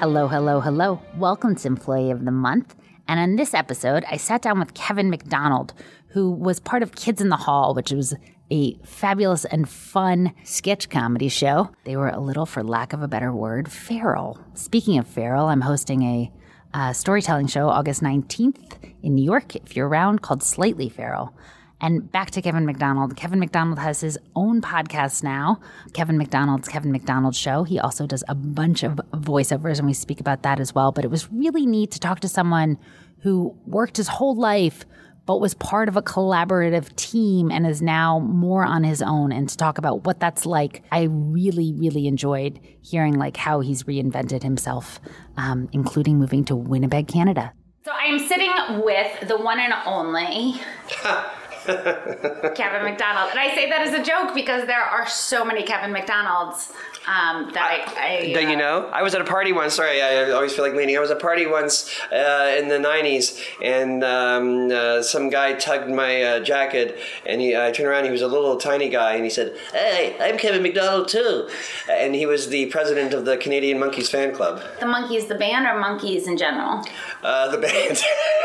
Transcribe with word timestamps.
Hello, 0.00 0.28
hello, 0.28 0.60
hello. 0.60 1.02
Welcome 1.16 1.56
to 1.56 1.66
Employee 1.66 2.12
of 2.12 2.24
the 2.24 2.30
Month. 2.30 2.76
And 3.08 3.18
in 3.18 3.34
this 3.34 3.52
episode, 3.52 4.04
I 4.08 4.16
sat 4.16 4.42
down 4.42 4.60
with 4.60 4.72
Kevin 4.72 5.10
McDonald, 5.10 5.74
who 6.10 6.30
was 6.30 6.60
part 6.60 6.84
of 6.84 6.94
Kids 6.94 7.20
in 7.20 7.30
the 7.30 7.36
Hall, 7.36 7.74
which 7.74 7.90
was 7.90 8.14
a 8.48 8.74
fabulous 8.84 9.44
and 9.44 9.68
fun 9.68 10.34
sketch 10.44 10.88
comedy 10.88 11.28
show. 11.28 11.70
They 11.82 11.96
were 11.96 12.10
a 12.10 12.20
little, 12.20 12.46
for 12.46 12.62
lack 12.62 12.92
of 12.92 13.02
a 13.02 13.08
better 13.08 13.32
word, 13.32 13.72
feral. 13.72 14.38
Speaking 14.54 14.98
of 14.98 15.06
feral, 15.08 15.46
I'm 15.46 15.62
hosting 15.62 16.02
a 16.04 16.32
uh, 16.72 16.92
storytelling 16.92 17.48
show 17.48 17.68
August 17.68 18.00
19th 18.00 18.76
in 19.02 19.16
New 19.16 19.24
York, 19.24 19.56
if 19.56 19.74
you're 19.74 19.88
around, 19.88 20.22
called 20.22 20.44
Slightly 20.44 20.88
Feral. 20.88 21.34
And 21.80 22.10
back 22.10 22.32
to 22.32 22.42
Kevin 22.42 22.66
McDonald. 22.66 23.16
Kevin 23.16 23.38
McDonald 23.38 23.78
has 23.78 24.00
his 24.00 24.18
own 24.34 24.60
podcast 24.60 25.22
now, 25.22 25.60
Kevin 25.92 26.18
McDonald's 26.18 26.68
Kevin 26.68 26.90
McDonald 26.90 27.36
Show. 27.36 27.62
He 27.62 27.78
also 27.78 28.06
does 28.06 28.24
a 28.28 28.34
bunch 28.34 28.82
of 28.82 28.94
voiceovers, 29.12 29.78
and 29.78 29.86
we 29.86 29.94
speak 29.94 30.18
about 30.20 30.42
that 30.42 30.58
as 30.58 30.74
well. 30.74 30.90
But 30.90 31.04
it 31.04 31.10
was 31.10 31.30
really 31.32 31.66
neat 31.66 31.92
to 31.92 32.00
talk 32.00 32.20
to 32.20 32.28
someone 32.28 32.78
who 33.22 33.56
worked 33.64 33.96
his 33.96 34.08
whole 34.08 34.34
life, 34.34 34.84
but 35.24 35.40
was 35.40 35.54
part 35.54 35.88
of 35.88 35.96
a 35.96 36.02
collaborative 36.02 36.94
team 36.96 37.50
and 37.50 37.66
is 37.66 37.80
now 37.80 38.18
more 38.18 38.64
on 38.64 38.82
his 38.82 39.00
own, 39.00 39.30
and 39.30 39.48
to 39.48 39.56
talk 39.56 39.78
about 39.78 40.04
what 40.04 40.18
that's 40.18 40.46
like. 40.46 40.82
I 40.90 41.02
really, 41.10 41.72
really 41.76 42.08
enjoyed 42.08 42.58
hearing 42.82 43.14
like 43.14 43.36
how 43.36 43.60
he's 43.60 43.84
reinvented 43.84 44.42
himself, 44.42 44.98
um, 45.36 45.68
including 45.72 46.18
moving 46.18 46.44
to 46.46 46.56
Winnipeg, 46.56 47.06
Canada. 47.06 47.52
So 47.84 47.92
I 47.92 48.06
am 48.06 48.18
sitting 48.18 48.82
with 48.84 49.28
the 49.28 49.36
one 49.36 49.60
and 49.60 49.72
only 49.86 50.60
Kevin 51.68 52.82
McDonald. 52.82 53.30
And 53.30 53.38
I 53.38 53.54
say 53.54 53.68
that 53.68 53.82
as 53.86 53.92
a 53.92 54.02
joke 54.02 54.34
because 54.34 54.66
there 54.66 54.82
are 54.82 55.06
so 55.06 55.44
many 55.44 55.62
Kevin 55.62 55.92
McDonalds 55.92 56.72
um, 57.08 57.50
that 57.54 57.94
I, 57.96 58.28
I, 58.28 58.32
Don't 58.34 58.50
you 58.50 58.56
uh, 58.56 58.58
know? 58.58 58.90
I 58.92 59.02
was 59.02 59.14
at 59.14 59.22
a 59.22 59.24
party 59.24 59.52
once. 59.52 59.74
Sorry, 59.74 60.02
I 60.02 60.30
always 60.30 60.54
feel 60.54 60.64
like 60.64 60.74
leaning. 60.74 60.96
I 60.96 61.00
was 61.00 61.10
at 61.10 61.16
a 61.16 61.20
party 61.20 61.46
once 61.46 61.90
uh, 62.12 62.54
in 62.58 62.68
the 62.68 62.76
'90s, 62.76 63.40
and 63.64 64.04
um, 64.04 64.70
uh, 64.70 65.02
some 65.02 65.30
guy 65.30 65.54
tugged 65.54 65.88
my 65.88 66.22
uh, 66.22 66.40
jacket, 66.40 66.98
and 67.24 67.40
he, 67.40 67.56
I 67.56 67.70
turned 67.70 67.88
around. 67.88 68.04
He 68.04 68.10
was 68.10 68.20
a 68.20 68.28
little 68.28 68.58
tiny 68.58 68.90
guy, 68.90 69.14
and 69.14 69.24
he 69.24 69.30
said, 69.30 69.56
"Hey, 69.72 70.16
I'm 70.20 70.36
Kevin 70.36 70.62
McDonald 70.62 71.08
too," 71.08 71.48
and 71.90 72.14
he 72.14 72.26
was 72.26 72.48
the 72.48 72.66
president 72.66 73.14
of 73.14 73.24
the 73.24 73.38
Canadian 73.38 73.78
Monkees 73.78 74.10
fan 74.10 74.34
club. 74.34 74.62
The 74.78 74.86
monkeys, 74.86 75.26
the 75.26 75.34
band, 75.34 75.66
or 75.66 75.80
monkeys 75.80 76.26
in 76.28 76.36
general? 76.36 76.84
Uh, 77.22 77.48
the 77.50 77.58
band. 77.58 77.96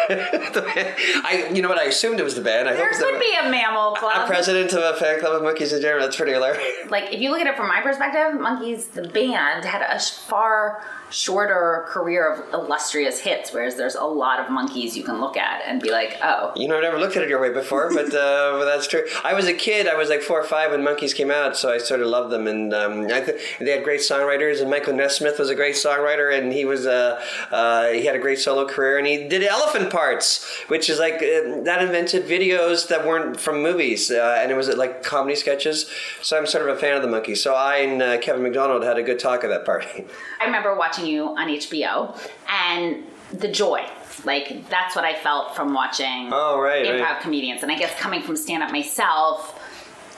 the 0.53 0.61
band. 0.73 0.95
I, 1.25 1.50
you 1.53 1.61
know 1.61 1.69
what? 1.69 1.80
I 1.80 1.86
assumed 1.86 2.19
it 2.19 2.23
was 2.23 2.36
the 2.36 2.41
band. 2.41 2.69
I 2.69 2.73
There 2.73 2.89
could 2.91 3.16
the, 3.16 3.19
be 3.19 3.34
a 3.41 3.50
mammal 3.50 3.94
club. 3.94 4.23
a 4.23 4.28
president 4.28 4.72
of 4.73 4.95
a 4.95 4.97
fan 4.97 5.19
club 5.19 5.36
of 5.36 5.44
monkeys 5.44 5.73
in 5.73 5.81
general. 5.81 6.02
That's 6.03 6.16
pretty 6.16 6.31
hilarious. 6.34 6.89
like 6.89 7.11
if 7.14 7.19
you 7.19 7.30
look 7.30 7.41
at 7.41 7.47
it 7.47 7.56
from 7.58 7.67
my 7.67 7.81
perspective, 7.81 8.39
Monkees 8.53 8.91
the 8.93 9.07
band 9.07 9.65
had 9.65 9.81
a 9.81 9.99
far 9.99 10.83
shorter 11.13 11.85
career 11.87 12.33
of 12.33 12.53
illustrious 12.53 13.19
hits, 13.19 13.53
whereas 13.53 13.75
there's 13.75 13.95
a 13.95 14.03
lot 14.03 14.39
of 14.39 14.49
monkeys 14.49 14.97
you 14.97 15.03
can 15.03 15.21
look 15.21 15.38
at 15.38 15.61
and 15.66 15.81
be 15.81 15.91
like, 15.91 16.17
oh, 16.23 16.51
You 16.55 16.67
know, 16.67 16.75
I've 16.75 16.83
never 16.83 16.97
looked 16.97 17.16
at 17.16 17.23
it 17.23 17.29
your 17.29 17.39
way 17.39 17.53
before, 17.53 17.94
but, 17.94 18.07
uh, 18.07 18.53
but 18.57 18.66
that's 18.66 18.88
true. 18.88 19.03
I 19.23 19.33
was 19.33 19.47
a 19.47 19.53
kid. 19.53 19.88
I 19.88 19.95
was 19.95 20.09
like 20.09 20.22
four 20.22 20.41
or 20.41 20.44
five 20.44 20.72
when 20.72 20.81
Monkees 20.81 21.16
came 21.16 21.29
out, 21.29 21.55
so 21.55 21.72
I 21.72 21.78
sort 21.78 22.01
of 22.01 22.07
loved 22.07 22.31
them. 22.31 22.47
And 22.47 22.73
um, 22.73 23.03
I 23.05 23.22
th- 23.22 23.39
they 23.59 23.72
had 23.72 23.83
great 23.83 24.00
songwriters. 24.00 24.59
And 24.59 24.69
Michael 24.69 24.94
Nesmith 24.95 25.38
was 25.38 25.49
a 25.49 25.55
great 25.55 25.75
songwriter, 25.75 26.35
and 26.35 26.51
he 26.51 26.66
was 26.66 26.88
uh, 26.88 27.23
uh, 27.51 27.89
he 27.89 28.05
had 28.05 28.16
a 28.16 28.19
great 28.19 28.39
solo 28.39 28.67
career. 28.67 28.97
And 28.97 29.05
he 29.05 29.28
did 29.28 29.44
elephant 29.44 29.91
parts, 29.91 30.45
which 30.67 30.89
is 30.89 30.97
like 30.97 31.16
uh, 31.16 31.61
that 31.63 31.79
invented 31.81 32.25
videos 32.25 32.88
that 32.88 33.05
weren't 33.05 33.39
from 33.39 33.61
movies, 33.61 34.09
uh, 34.09 34.39
and 34.41 34.51
it 34.51 34.55
was 34.55 34.67
like 34.69 35.03
comedy 35.03 35.35
sketches. 35.35 35.89
So 36.22 36.38
I'm 36.38 36.47
sort 36.47 36.67
of 36.67 36.75
a 36.75 36.79
fan 36.79 36.95
of 36.95 37.03
the 37.03 37.07
Monkees. 37.07 37.38
So 37.38 37.53
I 37.53 37.78
and 37.78 38.01
uh, 38.01 38.17
Kevin 38.17 38.42
McDonald 38.43 38.83
had 38.83 38.97
a 38.97 39.03
good 39.03 39.19
talk 39.19 39.43
at 39.43 39.49
that 39.49 39.65
party. 39.65 40.05
I 40.41 40.45
remember 40.45 40.75
watching 40.75 41.05
you 41.05 41.29
on 41.29 41.47
HBO 41.47 42.17
and 42.49 43.03
the 43.31 43.47
joy. 43.47 43.85
Like 44.25 44.69
that's 44.69 44.95
what 44.95 45.05
I 45.05 45.15
felt 45.15 45.55
from 45.55 45.73
watching 45.73 46.29
Oh, 46.31 46.59
right, 46.59 46.85
improv 46.85 47.01
right. 47.01 47.21
comedians. 47.21 47.63
And 47.63 47.71
I 47.71 47.77
guess 47.77 47.97
coming 47.99 48.21
from 48.21 48.35
stand 48.35 48.61
up 48.61 48.71
myself, 48.71 49.59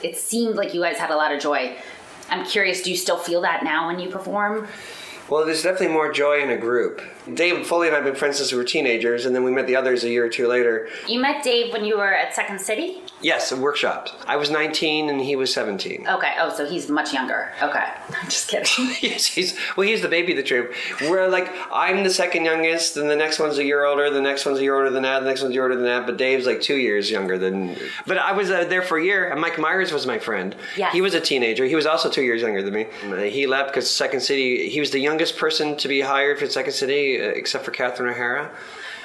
it 0.02 0.16
seemed 0.16 0.56
like 0.56 0.74
you 0.74 0.82
guys 0.82 0.98
had 0.98 1.10
a 1.10 1.16
lot 1.16 1.32
of 1.32 1.40
joy. 1.40 1.76
I'm 2.28 2.44
curious, 2.44 2.82
do 2.82 2.90
you 2.90 2.96
still 2.96 3.16
feel 3.16 3.40
that 3.42 3.62
now 3.64 3.86
when 3.86 3.98
you 3.98 4.10
perform? 4.10 4.66
Well, 5.30 5.44
there's 5.46 5.62
definitely 5.62 5.94
more 5.94 6.12
joy 6.12 6.40
in 6.42 6.50
a 6.50 6.56
group. 6.56 7.00
Dave 7.34 7.66
Foley 7.66 7.88
and 7.88 7.94
I 7.96 7.98
have 7.98 8.06
been 8.06 8.14
friends 8.14 8.38
since 8.38 8.52
we 8.52 8.58
were 8.58 8.64
teenagers, 8.64 9.26
and 9.26 9.34
then 9.34 9.42
we 9.44 9.50
met 9.50 9.66
the 9.66 9.76
others 9.76 10.04
a 10.04 10.08
year 10.10 10.24
or 10.24 10.28
two 10.28 10.46
later. 10.46 10.88
You 11.08 11.20
met 11.20 11.42
Dave 11.42 11.72
when 11.72 11.84
you 11.84 11.96
were 11.96 12.14
at 12.14 12.34
Second 12.34 12.60
City? 12.60 13.02
Yes, 13.20 13.50
a 13.50 13.56
workshop. 13.56 14.08
I 14.26 14.36
was 14.36 14.50
19 14.50 15.08
and 15.08 15.20
he 15.20 15.36
was 15.36 15.52
17. 15.52 16.06
Okay. 16.06 16.34
Oh, 16.38 16.54
so 16.54 16.66
he's 16.66 16.88
much 16.88 17.12
younger. 17.12 17.50
Okay. 17.62 17.84
I'm 18.08 18.24
just 18.28 18.48
kidding. 18.48 18.94
yes, 19.00 19.26
he's 19.26 19.56
well. 19.76 19.86
He's 19.86 20.02
the 20.02 20.08
baby 20.08 20.32
of 20.32 20.36
the 20.36 20.42
troop. 20.42 20.74
We're 21.02 21.28
like 21.28 21.50
I'm 21.72 22.04
the 22.04 22.10
second 22.10 22.44
youngest, 22.44 22.96
and 22.96 23.10
the 23.10 23.16
next 23.16 23.38
one's 23.38 23.58
a 23.58 23.64
year 23.64 23.84
older. 23.84 24.10
The 24.10 24.20
next 24.20 24.44
one's 24.44 24.58
a 24.58 24.62
year 24.62 24.76
older 24.76 24.90
than 24.90 25.02
that. 25.02 25.20
The 25.20 25.26
next 25.26 25.40
one's 25.42 25.50
a 25.50 25.54
year 25.54 25.62
older 25.64 25.76
than 25.76 25.84
that. 25.84 26.06
But 26.06 26.18
Dave's 26.18 26.46
like 26.46 26.60
two 26.60 26.76
years 26.76 27.10
younger 27.10 27.38
than. 27.38 27.76
But 28.06 28.18
I 28.18 28.32
was 28.32 28.50
uh, 28.50 28.64
there 28.64 28.82
for 28.82 28.98
a 28.98 29.04
year. 29.04 29.30
and 29.30 29.40
Mike 29.40 29.58
Myers 29.58 29.92
was 29.92 30.06
my 30.06 30.18
friend. 30.18 30.54
Yes. 30.76 30.92
He 30.92 31.00
was 31.00 31.14
a 31.14 31.20
teenager. 31.20 31.64
He 31.64 31.74
was 31.74 31.86
also 31.86 32.10
two 32.10 32.22
years 32.22 32.42
younger 32.42 32.62
than 32.62 32.74
me. 32.74 32.86
He 33.30 33.46
left 33.46 33.70
because 33.70 33.90
Second 33.90 34.20
City. 34.20 34.68
He 34.68 34.78
was 34.78 34.90
the 34.90 35.00
youngest 35.00 35.36
person 35.36 35.76
to 35.78 35.88
be 35.88 36.00
hired 36.00 36.38
for 36.38 36.46
Second 36.46 36.72
City, 36.74 37.15
Uh, 37.20 37.28
except 37.30 37.64
for 37.64 37.70
Catherine 37.70 38.12
O'Hara. 38.12 38.50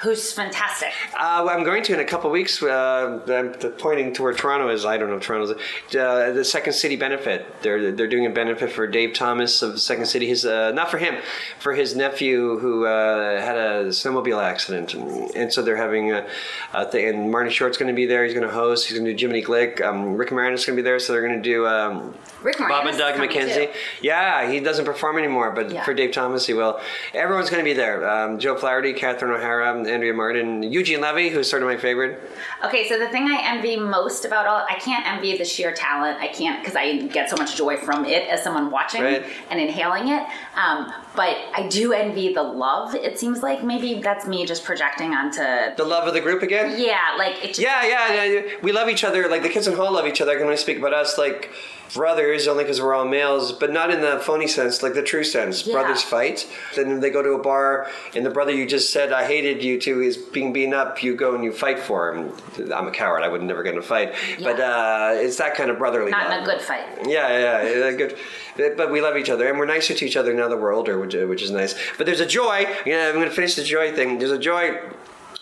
Who's 0.02 0.32
fantastic. 0.34 0.90
Uh, 1.14 1.46
I'm 1.50 1.64
going 1.64 1.84
to 1.84 1.94
in 1.94 2.00
a 2.00 2.06
couple 2.06 2.32
weeks. 2.32 2.62
Uh, 2.64 3.20
I'm 3.28 3.72
pointing 3.74 4.14
to 4.16 4.24
where 4.24 4.34
Toronto 4.34 4.70
is. 4.70 4.84
I 4.84 4.98
don't 4.98 5.10
know 5.10 5.18
if 5.18 5.24
Toronto's 5.24 5.52
uh, 5.96 6.32
the 6.32 6.44
Second 6.44 6.74
City 6.74 6.96
benefit. 6.96 7.46
They're 7.62 7.92
they're 7.92 8.08
doing 8.08 8.26
a 8.26 8.32
benefit 8.32 8.72
for 8.72 8.88
Dave 8.88 9.14
Thomas 9.14 9.62
of 9.62 9.80
Second 9.80 10.08
City. 10.08 10.26
His 10.28 10.44
uh, 10.44 10.72
not 10.72 10.90
for 10.90 10.98
him, 10.98 11.18
for 11.60 11.74
his 11.74 11.96
nephew 11.96 12.58
who 12.58 12.86
uh, 12.86 13.40
had 13.42 13.58
a 13.58 13.86
snowmobile 13.90 14.42
accident, 14.42 14.96
and, 14.96 15.36
and 15.36 15.54
so 15.54 15.62
they're 15.62 15.78
having 15.78 16.12
a, 16.12 16.26
a 16.74 16.86
thing. 16.90 17.08
And 17.08 17.30
Marty 17.32 17.52
Short's 17.52 17.78
going 17.78 17.90
to 17.90 17.96
be 17.96 18.08
there. 18.08 18.24
He's 18.24 18.34
going 18.34 18.48
to 18.48 18.52
host. 18.54 18.88
He's 18.88 18.98
going 18.98 19.06
to 19.06 19.14
do 19.14 19.18
Jiminy 19.28 19.44
Glick. 19.44 19.82
Um, 19.86 20.16
Rick 20.18 20.30
Moranis 20.30 20.56
is 20.56 20.66
going 20.66 20.78
to 20.78 20.82
be 20.82 20.86
there. 20.86 21.00
So 21.00 21.14
they're 21.14 21.22
going 21.28 21.42
to 21.42 21.48
do 21.48 21.68
um, 21.68 22.16
Rick 22.42 22.58
Bob 22.58 22.88
and 22.88 22.98
Doug 22.98 23.16
McKenzie. 23.16 23.72
too. 23.72 23.80
Yeah, 24.02 24.50
he 24.52 24.60
doesn't 24.60 24.86
perform 24.86 25.20
anymore, 25.20 25.52
but 25.52 25.70
Yeah. 25.70 25.84
for 25.84 25.94
Dave 25.94 26.12
Thomas, 26.12 26.48
he 26.48 26.54
will. 26.56 26.80
Everyone's 27.14 27.52
going 27.52 27.64
to 27.64 27.70
be 27.70 27.74
there. 27.74 28.10
Um, 28.10 28.40
Joe 28.40 28.56
Flaherty, 28.56 28.94
Catherine 28.94 29.32
O'Hara, 29.32 29.91
Andrea 29.92 30.14
Martin, 30.14 30.64
Eugene 30.64 31.02
Levy, 31.02 31.30
who's 31.30 31.50
sort 31.50 31.62
of 31.62 31.68
my 31.70 31.78
favorite. 31.78 32.20
Okay, 32.66 32.88
so 32.90 32.98
the 32.98 33.08
thing 33.10 33.24
I 33.30 33.42
envy 33.54 33.76
most 33.78 34.26
about 34.26 34.48
all, 34.48 34.66
I 34.70 34.76
can't 34.76 35.06
envy 35.06 35.38
the 35.38 35.46
sheer 35.46 35.74
talent. 35.74 36.20
I 36.20 36.28
can't 36.28 36.62
because 36.62 36.76
I 36.76 36.98
get 37.08 37.30
so 37.30 37.36
much 37.36 37.56
joy 37.56 37.78
from 37.78 38.06
it 38.06 38.28
as 38.30 38.44
someone 38.44 38.72
watching 38.72 39.02
Right. 39.04 39.26
and 39.50 39.60
inhaling 39.60 40.08
it. 40.08 40.24
Um, 40.56 40.94
but 41.16 41.38
I 41.54 41.68
do 41.70 41.94
envy 41.94 42.34
the 42.34 42.44
love. 42.44 42.96
It 42.96 43.20
seems 43.20 43.44
like 43.44 43.64
maybe 43.64 44.02
that's 44.02 44.26
me 44.26 44.46
just 44.46 44.64
projecting 44.64 45.14
onto. 45.14 45.42
The 45.76 45.84
love 45.86 46.08
of 46.08 46.14
the 46.14 46.22
group 46.22 46.42
again? 46.42 46.80
Yeah, 46.80 47.00
like 47.18 47.44
it 47.44 47.48
just. 47.50 47.60
Yeah, 47.60 47.86
yeah, 47.86 48.24
yeah. 48.24 48.42
We 48.64 48.72
love 48.72 48.88
each 48.90 49.04
other. 49.04 49.28
Like 49.28 49.44
the 49.44 49.50
kids 49.50 49.68
in 49.68 49.76
Hall 49.76 49.92
love 49.92 50.08
each 50.08 50.22
other. 50.22 50.32
I 50.32 50.36
can 50.36 50.44
only 50.46 50.58
speak 50.58 50.78
about 50.78 50.94
us 50.94 51.18
like 51.18 51.52
brothers, 51.94 52.48
only 52.48 52.64
because 52.64 52.82
we're 52.82 52.94
all 52.94 53.06
males, 53.08 53.52
but 53.52 53.72
not 53.72 53.92
in 53.92 54.02
the 54.02 54.20
phony 54.20 54.48
sense, 54.48 54.82
like 54.82 54.94
the 54.94 55.02
true 55.04 55.24
sense. 55.24 55.66
Yeah. 55.66 55.74
Brothers 55.74 56.02
fight. 56.02 56.48
Then 56.76 57.00
they 57.00 57.10
go 57.10 57.22
to 57.22 57.32
a 57.32 57.42
bar, 57.42 57.90
and 58.16 58.26
the 58.26 58.30
brother 58.30 58.52
you 58.52 58.66
just 58.66 58.92
said 58.92 59.12
I 59.12 59.26
hated 59.26 59.64
you 59.64 59.80
to 59.82 60.02
is 60.02 60.18
being 60.18 60.54
beaten 60.54 60.74
up. 60.74 61.04
You 61.04 61.16
go 61.16 61.36
and 61.36 61.44
you 61.44 61.52
fight 61.52 61.80
for 61.80 62.14
him. 62.14 62.34
I'm 62.74 62.88
a 62.88 62.92
coward. 62.92 63.24
I 63.24 63.28
would 63.28 63.42
never 63.42 63.64
get 63.64 63.74
in 63.74 63.80
a 63.80 63.84
fight. 63.84 64.14
But 64.42 64.60
uh, 64.60 65.12
it's 65.16 65.38
that 65.38 65.56
kind 65.56 65.70
of 65.70 65.78
brotherly 65.78 66.12
Not 66.12 66.30
love. 66.30 66.38
in 66.40 66.44
a 66.44 66.46
good 66.46 66.62
fight. 66.62 66.86
Yeah, 67.08 67.28
yeah, 67.28 67.70
yeah, 67.90 67.92
good. 67.92 68.18
But 68.58 68.78
but 68.78 68.92
we 68.92 69.02
love 69.02 69.18
each 69.18 69.30
other, 69.30 69.48
and 69.50 69.58
we're 69.58 69.66
nicer 69.66 69.94
to 69.94 70.06
each 70.06 70.18
other 70.18 70.34
now 70.34 70.48
that 70.48 70.58
we're 70.58 70.74
older, 70.74 71.00
which, 71.00 71.14
which 71.16 71.42
is 71.42 71.52
nice. 71.52 71.76
But 71.98 72.06
there's 72.06 72.20
a 72.20 72.26
joy. 72.26 72.66
Yeah, 72.86 73.08
I'm 73.08 73.16
going 73.16 73.30
to 73.30 73.36
finish 73.36 73.56
the 73.56 73.64
joy 73.64 73.94
thing. 73.94 74.20
There's 74.20 74.32
a 74.32 74.40
joy. 74.40 74.80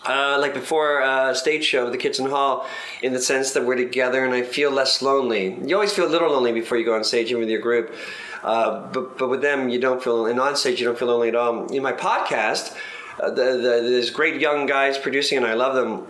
Uh, 0.06 0.38
like 0.40 0.54
before 0.54 1.00
a 1.00 1.34
stage 1.34 1.62
show, 1.62 1.90
the 1.90 2.22
in 2.22 2.30
Hall, 2.30 2.66
in 3.02 3.12
the 3.12 3.20
sense 3.20 3.52
that 3.52 3.66
we're 3.66 3.76
together 3.76 4.24
and 4.24 4.32
I 4.32 4.42
feel 4.42 4.70
less 4.70 5.02
lonely. 5.02 5.58
You 5.62 5.74
always 5.74 5.92
feel 5.92 6.06
a 6.06 6.08
little 6.08 6.30
lonely 6.30 6.52
before 6.52 6.78
you 6.78 6.86
go 6.86 6.94
on 6.94 7.04
stage, 7.04 7.28
even 7.30 7.40
with 7.40 7.50
your 7.50 7.60
group. 7.60 7.94
Uh, 8.42 8.90
but, 8.92 9.18
but 9.18 9.28
with 9.28 9.42
them, 9.42 9.68
you 9.68 9.78
don't 9.78 10.02
feel, 10.02 10.24
and 10.24 10.40
on 10.40 10.56
stage, 10.56 10.80
you 10.80 10.86
don't 10.86 10.98
feel 10.98 11.08
lonely 11.08 11.28
at 11.28 11.34
all. 11.34 11.66
In 11.66 11.82
my 11.82 11.92
podcast, 11.92 12.74
uh, 13.22 13.28
the, 13.28 13.44
the, 13.58 13.88
there's 13.90 14.08
great 14.08 14.40
young 14.40 14.64
guys 14.64 14.96
producing, 14.96 15.36
and 15.36 15.46
I 15.46 15.52
love 15.52 15.74
them. 15.74 16.06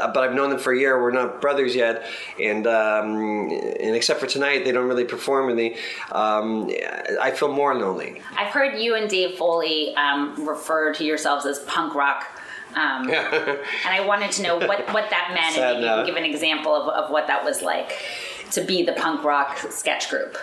uh, 0.00 0.12
but 0.12 0.22
I've 0.22 0.34
known 0.34 0.50
them 0.50 0.58
for 0.58 0.72
a 0.72 0.78
year. 0.78 1.02
We're 1.02 1.10
not 1.10 1.40
brothers 1.40 1.74
yet, 1.74 2.06
and 2.40 2.66
um, 2.66 3.50
and 3.50 3.96
except 3.96 4.20
for 4.20 4.26
tonight, 4.26 4.64
they 4.64 4.72
don't 4.72 4.86
really 4.86 5.04
perform 5.04 5.46
with 5.46 5.56
me. 5.56 5.76
Um, 6.12 6.70
I 7.20 7.32
feel 7.32 7.52
more 7.52 7.74
lonely. 7.74 8.22
I've 8.36 8.52
heard 8.52 8.78
you 8.78 8.94
and 8.94 9.10
Dave 9.10 9.36
Foley 9.36 9.94
um, 9.96 10.46
refer 10.46 10.94
to 10.94 11.04
yourselves 11.04 11.46
as 11.46 11.58
punk 11.60 11.94
rock. 11.94 12.26
Um, 12.74 13.10
and 13.10 13.58
I 13.86 14.04
wanted 14.06 14.32
to 14.32 14.42
know 14.42 14.56
what, 14.56 14.92
what 14.92 15.10
that 15.10 15.30
meant, 15.34 15.54
Sad 15.54 15.76
and 15.76 15.80
maybe 15.80 15.90
you 15.90 15.96
can 15.96 16.06
give 16.06 16.16
an 16.16 16.24
example 16.24 16.74
of, 16.74 16.88
of 16.88 17.10
what 17.10 17.26
that 17.26 17.44
was 17.44 17.62
like 17.62 17.92
to 18.52 18.62
be 18.62 18.82
the 18.82 18.92
punk 18.92 19.24
rock 19.24 19.58
sketch 19.70 20.10
group. 20.10 20.36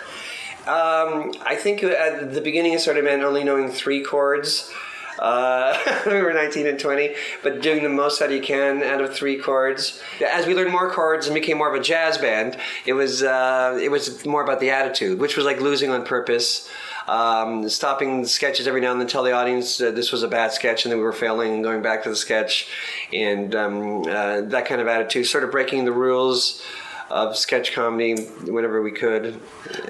Um, 0.66 1.32
I 1.44 1.56
think 1.56 1.82
at 1.82 2.34
the 2.34 2.40
beginning 2.40 2.74
it 2.74 2.80
sort 2.80 2.98
of 2.98 3.04
meant 3.04 3.22
only 3.22 3.44
knowing 3.44 3.70
three 3.70 4.02
chords. 4.02 4.70
Uh, 5.18 5.76
we 6.06 6.20
were 6.20 6.32
19 6.32 6.66
and 6.66 6.78
20, 6.78 7.14
but 7.42 7.60
doing 7.62 7.82
the 7.82 7.88
most 7.88 8.18
that 8.20 8.30
you 8.30 8.40
can 8.40 8.82
out 8.82 9.00
of 9.00 9.14
three 9.14 9.38
chords. 9.38 10.02
As 10.26 10.46
we 10.46 10.54
learned 10.54 10.70
more 10.70 10.90
chords 10.90 11.26
and 11.26 11.34
became 11.34 11.58
more 11.58 11.72
of 11.72 11.78
a 11.78 11.82
jazz 11.82 12.18
band, 12.18 12.56
it 12.86 12.94
was 12.94 13.22
uh, 13.22 13.78
it 13.82 13.90
was 13.90 14.24
more 14.24 14.42
about 14.42 14.60
the 14.60 14.70
attitude, 14.70 15.18
which 15.18 15.36
was 15.36 15.44
like 15.44 15.60
losing 15.60 15.90
on 15.90 16.04
purpose. 16.04 16.68
Um, 17.10 17.68
stopping 17.68 18.24
sketches 18.24 18.68
every 18.68 18.80
now 18.80 18.92
and 18.92 19.00
then, 19.00 19.08
tell 19.08 19.24
the 19.24 19.32
audience 19.32 19.80
uh, 19.80 19.90
this 19.90 20.12
was 20.12 20.22
a 20.22 20.28
bad 20.28 20.52
sketch 20.52 20.84
and 20.84 20.92
that 20.92 20.96
we 20.96 21.02
were 21.02 21.12
failing, 21.12 21.54
and 21.54 21.64
going 21.64 21.82
back 21.82 22.04
to 22.04 22.08
the 22.08 22.14
sketch, 22.14 22.68
and 23.12 23.52
um, 23.56 24.02
uh, 24.02 24.42
that 24.42 24.66
kind 24.66 24.80
of 24.80 24.86
attitude, 24.86 25.26
sort 25.26 25.42
of 25.42 25.50
breaking 25.50 25.84
the 25.84 25.92
rules 25.92 26.62
of 27.10 27.36
sketch 27.36 27.72
comedy 27.72 28.14
whenever 28.46 28.80
we 28.80 28.92
could. 28.92 29.34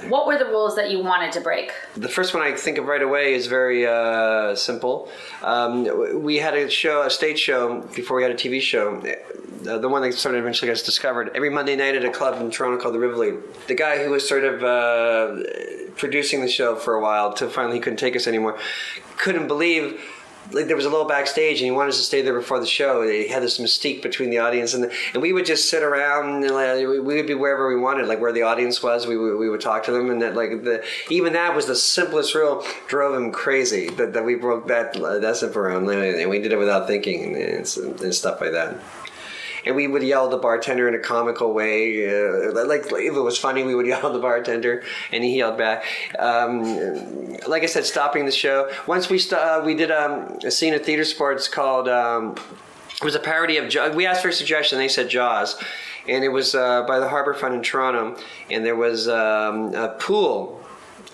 What 0.08 0.26
were 0.26 0.38
the 0.38 0.46
rules 0.46 0.76
that 0.76 0.90
you 0.90 1.00
wanted 1.02 1.32
to 1.32 1.42
break? 1.42 1.72
The 1.94 2.08
first 2.08 2.32
one 2.32 2.42
I 2.42 2.56
think 2.56 2.78
of 2.78 2.86
right 2.86 3.02
away 3.02 3.34
is 3.34 3.46
very 3.46 3.86
uh, 3.86 4.54
simple. 4.54 5.10
Um, 5.42 6.22
we 6.22 6.38
had 6.38 6.54
a 6.54 6.70
show, 6.70 7.02
a 7.02 7.10
stage 7.10 7.38
show, 7.38 7.82
before 7.94 8.16
we 8.16 8.22
had 8.22 8.32
a 8.32 8.36
TV 8.36 8.62
show. 8.62 9.02
Uh, 9.68 9.78
the 9.78 9.88
one 9.88 10.02
that 10.02 10.14
sort 10.14 10.34
of 10.34 10.40
eventually 10.40 10.70
gets 10.70 10.82
discovered 10.82 11.30
every 11.34 11.50
Monday 11.50 11.76
night 11.76 11.94
at 11.94 12.04
a 12.04 12.10
club 12.10 12.40
in 12.40 12.50
Toronto 12.50 12.80
called 12.80 12.94
the 12.94 12.98
Rivoli. 12.98 13.36
The 13.66 13.74
guy 13.74 14.02
who 14.02 14.10
was 14.10 14.26
sort 14.26 14.44
of 14.44 14.62
uh, 14.64 15.42
producing 15.96 16.40
the 16.40 16.48
show 16.48 16.76
for 16.76 16.94
a 16.94 17.00
while, 17.00 17.32
till 17.32 17.50
finally 17.50 17.76
he 17.76 17.80
couldn't 17.80 17.98
take 17.98 18.16
us 18.16 18.26
anymore, 18.26 18.58
couldn't 19.18 19.48
believe 19.48 20.00
like 20.52 20.66
there 20.66 20.76
was 20.76 20.86
a 20.86 20.90
little 20.90 21.06
backstage 21.06 21.58
and 21.58 21.66
he 21.66 21.70
wanted 21.70 21.90
us 21.90 21.98
to 21.98 22.02
stay 22.02 22.22
there 22.22 22.34
before 22.34 22.58
the 22.58 22.66
show. 22.66 23.02
He 23.02 23.28
had 23.28 23.42
this 23.42 23.58
mystique 23.58 24.02
between 24.02 24.30
the 24.30 24.38
audience 24.38 24.74
and 24.74 24.84
the, 24.84 24.92
and 25.12 25.22
we 25.22 25.32
would 25.32 25.46
just 25.46 25.68
sit 25.68 25.82
around 25.82 26.44
and 26.44 26.54
like, 26.54 26.78
we 26.78 26.98
we 26.98 27.16
would 27.16 27.26
be 27.26 27.34
wherever 27.34 27.68
we 27.68 27.80
wanted, 27.80 28.08
like 28.08 28.20
where 28.20 28.32
the 28.32 28.42
audience 28.42 28.82
was. 28.82 29.06
We 29.06 29.16
would, 29.16 29.38
we 29.38 29.48
would 29.48 29.60
talk 29.60 29.84
to 29.84 29.92
them 29.92 30.10
and 30.10 30.22
that 30.22 30.34
like 30.34 30.64
the 30.64 30.84
even 31.08 31.34
that 31.34 31.54
was 31.54 31.66
the 31.66 31.76
simplest 31.76 32.34
rule 32.34 32.64
drove 32.88 33.14
him 33.14 33.30
crazy 33.30 33.90
that, 33.90 34.12
that 34.14 34.24
we 34.24 34.34
broke 34.34 34.66
that 34.68 34.94
that 34.94 35.36
simple 35.36 35.62
around 35.62 35.88
and 35.88 36.30
we 36.30 36.40
did 36.40 36.52
it 36.52 36.58
without 36.58 36.86
thinking 36.86 37.36
and, 37.36 37.76
and 38.02 38.14
stuff 38.14 38.40
like 38.40 38.52
that. 38.52 38.76
And 39.64 39.76
we 39.76 39.86
would 39.86 40.02
yell 40.02 40.24
at 40.24 40.30
the 40.30 40.38
bartender 40.38 40.88
in 40.88 40.94
a 40.94 40.98
comical 40.98 41.52
way, 41.52 42.06
uh, 42.08 42.66
like 42.66 42.86
if 42.92 43.14
it 43.14 43.20
was 43.20 43.38
funny, 43.38 43.62
we 43.62 43.74
would 43.74 43.86
yell 43.92 44.06
at 44.06 44.12
the 44.12 44.18
bartender, 44.18 44.82
and 45.12 45.24
he 45.24 45.36
yelled 45.38 45.58
back. 45.58 45.84
Um, 46.18 47.36
like 47.46 47.62
I 47.62 47.66
said, 47.66 47.84
stopping 47.84 48.24
the 48.24 48.32
show. 48.32 48.70
Once 48.86 49.08
we 49.08 49.18
st- 49.18 49.40
uh, 49.40 49.62
we 49.64 49.74
did 49.74 49.90
um, 49.90 50.38
a 50.44 50.50
scene 50.50 50.74
at 50.74 50.84
Theater 50.84 51.04
Sports 51.04 51.48
called. 51.48 51.88
Um, 51.88 52.36
it 53.00 53.04
was 53.04 53.14
a 53.14 53.20
parody 53.20 53.56
of. 53.56 53.68
Jaws. 53.68 53.94
We 53.96 54.06
asked 54.06 54.20
for 54.20 54.28
a 54.28 54.32
suggestion. 54.32 54.78
They 54.78 54.88
said 54.88 55.08
Jaws, 55.08 55.58
and 56.06 56.22
it 56.22 56.28
was 56.28 56.54
uh, 56.54 56.82
by 56.82 56.98
the 56.98 57.06
Harbourfront 57.06 57.54
in 57.54 57.62
Toronto, 57.62 58.20
and 58.50 58.64
there 58.64 58.76
was 58.76 59.08
um, 59.08 59.74
a 59.74 59.96
pool. 59.98 60.60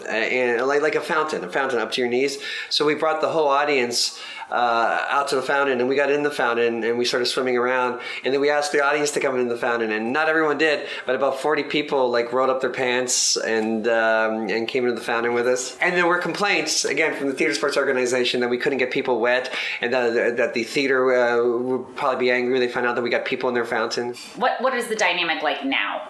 Uh, 0.04 0.08
and 0.08 0.66
like, 0.66 0.82
like 0.82 0.94
a 0.94 1.00
fountain, 1.00 1.42
a 1.44 1.48
fountain 1.48 1.78
up 1.78 1.92
to 1.92 2.00
your 2.00 2.10
knees. 2.10 2.38
So 2.70 2.84
we 2.84 2.94
brought 2.94 3.20
the 3.20 3.28
whole 3.28 3.48
audience 3.48 4.20
uh, 4.50 5.04
out 5.08 5.28
to 5.28 5.36
the 5.36 5.42
fountain, 5.42 5.80
and 5.80 5.88
we 5.88 5.96
got 5.96 6.10
in 6.10 6.22
the 6.22 6.30
fountain, 6.30 6.84
and 6.84 6.96
we 6.96 7.04
started 7.04 7.26
swimming 7.26 7.56
around. 7.56 8.00
And 8.24 8.32
then 8.32 8.40
we 8.40 8.48
asked 8.50 8.70
the 8.70 8.84
audience 8.84 9.10
to 9.12 9.20
come 9.20 9.38
in 9.38 9.48
the 9.48 9.56
fountain, 9.56 9.90
and 9.90 10.12
not 10.12 10.28
everyone 10.28 10.58
did, 10.58 10.86
but 11.04 11.16
about 11.16 11.40
forty 11.40 11.64
people 11.64 12.10
like 12.10 12.32
rolled 12.32 12.50
up 12.50 12.60
their 12.60 12.70
pants 12.70 13.36
and 13.36 13.88
um, 13.88 14.48
and 14.48 14.68
came 14.68 14.84
into 14.84 14.94
the 14.94 15.04
fountain 15.04 15.34
with 15.34 15.48
us. 15.48 15.76
And 15.80 15.96
there 15.96 16.06
were 16.06 16.18
complaints 16.18 16.84
again 16.84 17.16
from 17.16 17.26
the 17.28 17.34
theater 17.34 17.54
sports 17.54 17.76
organization 17.76 18.40
that 18.40 18.48
we 18.48 18.58
couldn't 18.58 18.78
get 18.78 18.92
people 18.92 19.18
wet, 19.20 19.52
and 19.80 19.92
that, 19.92 20.36
that 20.36 20.54
the 20.54 20.62
theater 20.62 21.12
uh, 21.12 21.44
would 21.44 21.96
probably 21.96 22.26
be 22.26 22.30
angry. 22.30 22.52
when 22.52 22.60
They 22.60 22.68
found 22.68 22.86
out 22.86 22.94
that 22.94 23.02
we 23.02 23.10
got 23.10 23.24
people 23.24 23.48
in 23.48 23.54
their 23.54 23.64
fountain 23.64 24.14
What 24.36 24.60
What 24.60 24.74
is 24.74 24.86
the 24.86 24.96
dynamic 24.96 25.42
like 25.42 25.64
now? 25.64 26.08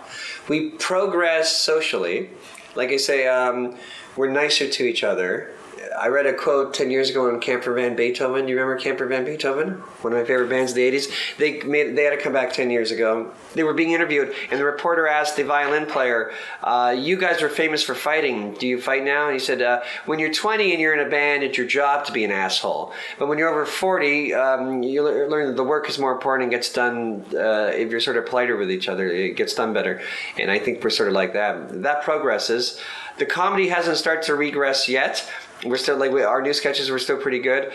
we 0.49 0.71
progress 0.71 1.57
socially. 1.57 2.31
Like 2.77 2.91
I 2.91 2.97
say, 2.97 3.27
um, 3.27 3.77
we're 4.17 4.31
nicer 4.31 4.69
to 4.69 4.85
each 4.85 5.03
other. 5.03 5.51
I 5.99 6.09
read 6.09 6.27
a 6.27 6.35
quote 6.35 6.75
10 6.75 6.91
years 6.91 7.11
ago 7.11 7.29
on 7.29 7.41
Camper 7.41 7.73
Van 7.73 7.97
Beethoven. 7.97 8.45
Do 8.45 8.51
you 8.51 8.59
remember 8.59 8.81
Camper 8.81 9.07
Van 9.07 9.25
Beethoven? 9.25 9.73
One 10.03 10.13
of 10.13 10.19
my 10.19 10.25
favorite 10.25 10.49
bands 10.49 10.73
of 10.73 10.77
the 10.77 10.91
80s. 10.91 11.11
They 11.39 11.61
made 11.63 11.97
they 11.97 12.05
had 12.05 12.11
to 12.11 12.21
come 12.21 12.33
back 12.33 12.53
10 12.53 12.71
years 12.71 12.91
ago. 12.91 13.33
They 13.55 13.63
were 13.63 13.75
being 13.75 13.93
interviewed, 13.93 14.35
and 14.51 14.61
the 14.61 14.65
reporter 14.65 15.07
asked 15.07 15.37
the 15.37 15.45
violin 15.45 15.87
player, 15.87 16.33
uh, 16.63 16.95
You 16.97 17.17
guys 17.17 17.43
are 17.43 17.49
famous 17.49 17.83
for 17.83 17.95
fighting. 17.95 18.55
Do 18.55 18.67
you 18.67 18.81
fight 18.81 19.05
now? 19.05 19.27
And 19.27 19.35
he 19.35 19.39
said, 19.39 19.63
uh, 19.63 19.83
When 20.05 20.19
you're 20.19 20.33
20 20.33 20.73
and 20.73 20.81
you're 20.81 20.95
in 20.95 21.07
a 21.07 21.11
band, 21.11 21.43
it's 21.43 21.57
your 21.57 21.67
job 21.67 22.05
to 22.07 22.13
be 22.13 22.25
an 22.25 22.31
asshole. 22.33 22.93
But 23.19 23.29
when 23.29 23.39
you're 23.39 23.49
over 23.49 23.67
40, 23.67 24.35
um, 24.35 24.83
you 24.83 25.03
learn 25.03 25.49
that 25.49 25.57
the 25.57 25.65
work 25.65 25.89
is 25.89 25.99
more 25.99 26.13
important 26.13 26.45
and 26.45 26.51
gets 26.51 26.73
done 26.73 27.25
uh, 27.35 27.71
if 27.73 27.91
you're 27.91 28.01
sort 28.01 28.17
of 28.17 28.27
politer 28.27 28.57
with 28.57 28.71
each 28.71 28.89
other. 28.89 29.09
It 29.09 29.37
gets 29.37 29.55
done 29.55 29.73
better. 29.73 30.01
And 30.39 30.51
I 30.51 30.59
think 30.59 30.83
we're 30.83 30.91
sort 30.91 31.09
of 31.09 31.15
like 31.15 31.33
that. 31.33 31.83
That 31.83 32.03
progresses. 32.03 32.81
The 33.19 33.27
comedy 33.27 33.69
hasn't 33.69 33.97
started 33.97 34.25
to 34.25 34.35
regress 34.35 34.89
yet. 34.89 35.27
We're 35.65 35.77
still 35.77 35.97
like 35.97 36.11
we, 36.11 36.23
our 36.23 36.43
new 36.43 36.53
sketches 36.53 36.91
were 36.91 36.99
still 36.99 37.17
pretty 37.17 37.39
good, 37.39 37.73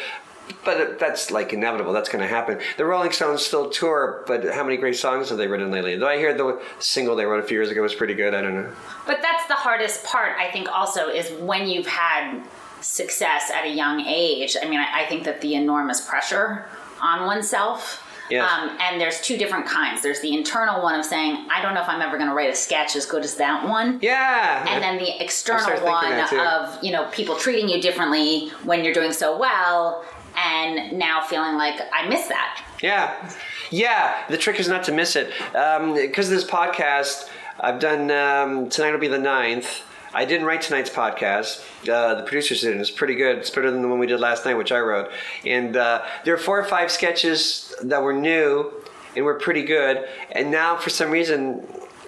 but 0.64 1.00
that's 1.00 1.32
like 1.32 1.54
inevitable. 1.54 1.94
That's 1.94 2.10
going 2.10 2.22
to 2.22 2.28
happen. 2.28 2.60
The 2.78 2.86
Rolling 2.86 3.12
Stones 3.12 3.44
still 3.44 3.70
tour, 3.70 4.24
but 4.28 4.46
how 4.54 4.64
many 4.64 4.78
great 4.78 4.96
songs 4.96 5.30
have 5.30 5.38
they 5.38 5.48
written 5.48 5.72
lately? 5.72 5.98
Though 5.98 6.08
I 6.08 6.18
hear 6.18 6.34
the 6.34 6.62
single 6.80 7.16
they 7.16 7.26
wrote 7.26 7.44
a 7.44 7.48
few 7.48 7.58
years 7.58 7.70
ago 7.70 7.82
was 7.82 7.96
pretty 7.96 8.14
good. 8.14 8.34
I 8.34 8.42
don't 8.42 8.56
know. 8.56 8.72
But 9.08 9.22
that's 9.22 9.48
the 9.48 9.56
hardest 9.56 10.04
part, 10.04 10.38
I 10.38 10.52
think, 10.52 10.70
also, 10.70 11.08
is 11.08 11.32
when 11.42 11.68
you've 11.68 11.88
had 11.88 12.44
success 12.82 13.52
at 13.54 13.66
a 13.66 13.70
young 13.70 14.02
age. 14.02 14.56
I 14.62 14.68
mean, 14.68 14.80
I, 14.80 15.04
I 15.04 15.06
think 15.08 15.24
that 15.24 15.42
the 15.42 15.56
enormous 15.56 16.02
pressure 16.02 16.66
on 17.02 17.26
oneself. 17.26 18.08
Yes. 18.32 18.50
Um, 18.50 18.78
and 18.80 19.00
there's 19.00 19.22
two 19.22 19.38
different 19.38 19.66
kinds. 19.66 20.02
There's 20.02 20.22
the 20.22 20.34
internal 20.34 20.82
one 20.82 20.98
of 20.98 21.06
saying, 21.06 21.48
I 21.52 21.62
don't 21.62 21.74
know 21.74 21.82
if 21.82 21.90
I'm 21.90 22.02
ever 22.02 22.18
going 22.18 22.30
to 22.30 22.36
write 22.36 22.50
a 22.50 22.56
sketch 22.56 22.96
as 22.96 23.06
good 23.06 23.24
as 23.24 23.36
that 23.36 23.68
one. 23.68 24.00
Yeah. 24.02 24.66
And 24.68 24.82
then 24.82 24.98
the 24.98 25.22
external 25.24 25.84
one 25.84 26.14
of, 26.14 26.84
you 26.84 26.92
know, 26.92 27.10
people 27.12 27.36
treating 27.36 27.70
you 27.70 27.82
differently 27.82 28.50
when 28.64 28.84
you're 28.84 28.94
doing 28.94 29.12
so 29.12 29.38
well 29.38 30.06
and 30.38 30.98
now 30.98 31.22
feeling 31.22 31.58
like 31.58 31.80
I 31.94 32.08
miss 32.08 32.28
that. 32.28 32.64
Yeah, 32.82 33.32
yeah. 33.70 34.24
The 34.30 34.38
trick 34.38 34.60
is 34.60 34.68
not 34.68 34.84
to 34.86 34.92
miss 34.92 35.16
it. 35.16 35.32
Because 35.52 36.32
of 36.32 36.36
this 36.36 36.46
podcast, 36.46 37.30
I've 37.60 37.80
done 37.80 38.10
um, 38.10 38.70
tonight 38.70 38.92
will 38.92 39.00
be 39.00 39.08
the 39.08 39.20
ninth. 39.20 39.84
I 40.14 40.26
didn't 40.26 40.46
write 40.46 40.62
tonight's 40.62 40.90
podcast. 40.90 41.64
Uh, 41.88 42.16
the 42.16 42.24
producers 42.24 42.62
did, 42.62 42.72
and 42.72 42.82
it's 42.82 42.92
pretty 42.92 43.16
good. 43.16 43.38
It's 43.38 43.50
better 43.50 43.72
than 43.72 43.82
the 43.82 43.88
one 43.88 44.00
we 44.00 44.08
did 44.08 44.20
last 44.20 44.46
night, 44.46 44.56
which 44.56 44.72
I 44.72 44.80
wrote. 44.80 45.12
And 45.46 45.78
uh, 45.78 46.04
there 46.26 46.34
are 46.34 46.40
four 46.40 46.60
or 46.60 46.66
five 46.66 46.92
sketches 46.92 47.74
that 47.84 48.02
were 48.02 48.14
new 48.14 48.72
and 49.16 49.26
were 49.26 49.36
pretty 49.36 49.64
good. 49.64 50.08
And 50.32 50.52
now, 50.52 50.76
for 50.76 50.90
some 50.90 51.12
reason, 51.12 51.66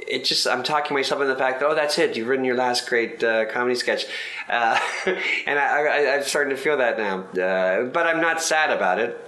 it 0.08 0.26
just 0.26 0.48
I'm 0.48 0.64
talking 0.64 0.94
myself 0.96 1.22
into 1.22 1.34
the 1.34 1.40
fact 1.40 1.62
that 1.62 1.68
oh 1.68 1.76
that's 1.76 1.98
it 1.98 2.18
you've 2.18 2.28
written 2.28 2.44
your 2.44 2.58
last 2.58 2.90
great 2.90 3.24
uh, 3.24 3.46
comedy 3.46 3.76
sketch, 3.76 4.06
uh, 4.50 4.78
and 5.48 5.58
I, 5.58 6.16
I'm 6.16 6.24
starting 6.24 6.56
to 6.56 6.62
feel 6.62 6.78
that 6.78 6.98
now. 6.98 7.20
Uh, 7.22 7.86
but 7.86 8.06
I'm 8.06 8.22
not 8.22 8.42
sad 8.42 8.70
about 8.70 9.00
it. 9.00 9.20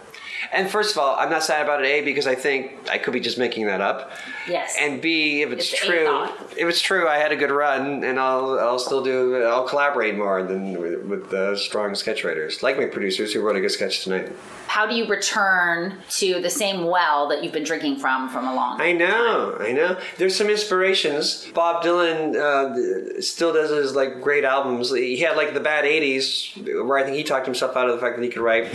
And 0.52 0.70
first 0.70 0.92
of 0.92 1.00
all, 1.00 1.16
I'm 1.16 1.30
not 1.30 1.44
sad 1.44 1.64
about 1.64 1.84
it. 1.84 1.88
A 1.88 2.02
because 2.02 2.28
I 2.28 2.36
think 2.36 2.90
I 2.90 2.98
could 2.98 3.14
be 3.14 3.20
just 3.20 3.38
making 3.38 3.68
that 3.68 3.82
up. 3.82 4.12
Yes. 4.48 4.76
And 4.80 5.02
B, 5.02 5.42
if 5.42 5.52
it's, 5.52 5.72
It's 5.72 5.86
true, 5.86 6.24
if 6.58 6.68
it's 6.68 6.82
true, 6.82 7.08
I 7.08 7.18
had 7.18 7.32
a 7.32 7.36
good 7.36 7.52
run, 7.52 8.04
and 8.04 8.20
I'll 8.20 8.60
I'll 8.60 8.80
still 8.80 9.04
do 9.04 9.44
I'll 9.44 9.68
collaborate 9.68 10.16
more 10.16 10.44
than 10.44 11.10
with 11.10 11.30
the 11.30 11.56
strong 11.56 11.96
sketch 11.96 12.24
writers, 12.24 12.62
like 12.64 12.78
my 12.78 12.86
producers 12.86 13.34
who 13.34 13.42
wrote 13.42 13.56
a 13.56 13.62
good 13.62 13.72
sketch 13.72 14.04
tonight. 14.04 14.32
How 14.68 14.86
do 14.86 14.96
you 14.96 15.06
return 15.06 16.00
to 16.10 16.42
the 16.42 16.50
same 16.50 16.86
well 16.86 17.30
that 17.30 17.44
you've 17.44 17.54
been 17.54 17.64
drinking 17.64 17.98
from 17.98 18.30
from 18.30 18.48
a 18.48 18.54
long 18.54 18.78
time? 18.78 18.88
I 18.88 18.92
know, 18.92 19.58
I 19.60 19.72
know. 19.72 19.98
There's 20.18 20.36
some 20.36 20.50
inspirations. 20.50 21.48
Bob 21.54 21.84
Dylan 21.84 22.36
uh, 22.36 23.22
still 23.22 23.54
does 23.54 23.70
his 23.70 23.96
like 23.96 24.22
great 24.22 24.44
albums. 24.44 24.94
He 24.94 25.18
had 25.18 25.38
like 25.38 25.54
the 25.54 25.60
bad 25.60 25.86
'80s, 25.86 26.86
where 26.86 26.98
I 26.98 27.04
think 27.04 27.16
he 27.16 27.24
talked 27.24 27.46
himself 27.46 27.76
out 27.76 27.90
of 27.90 27.96
the 27.96 28.02
fact 28.02 28.18
that 28.18 28.24
he 28.24 28.30
could 28.30 28.42
write. 28.42 28.74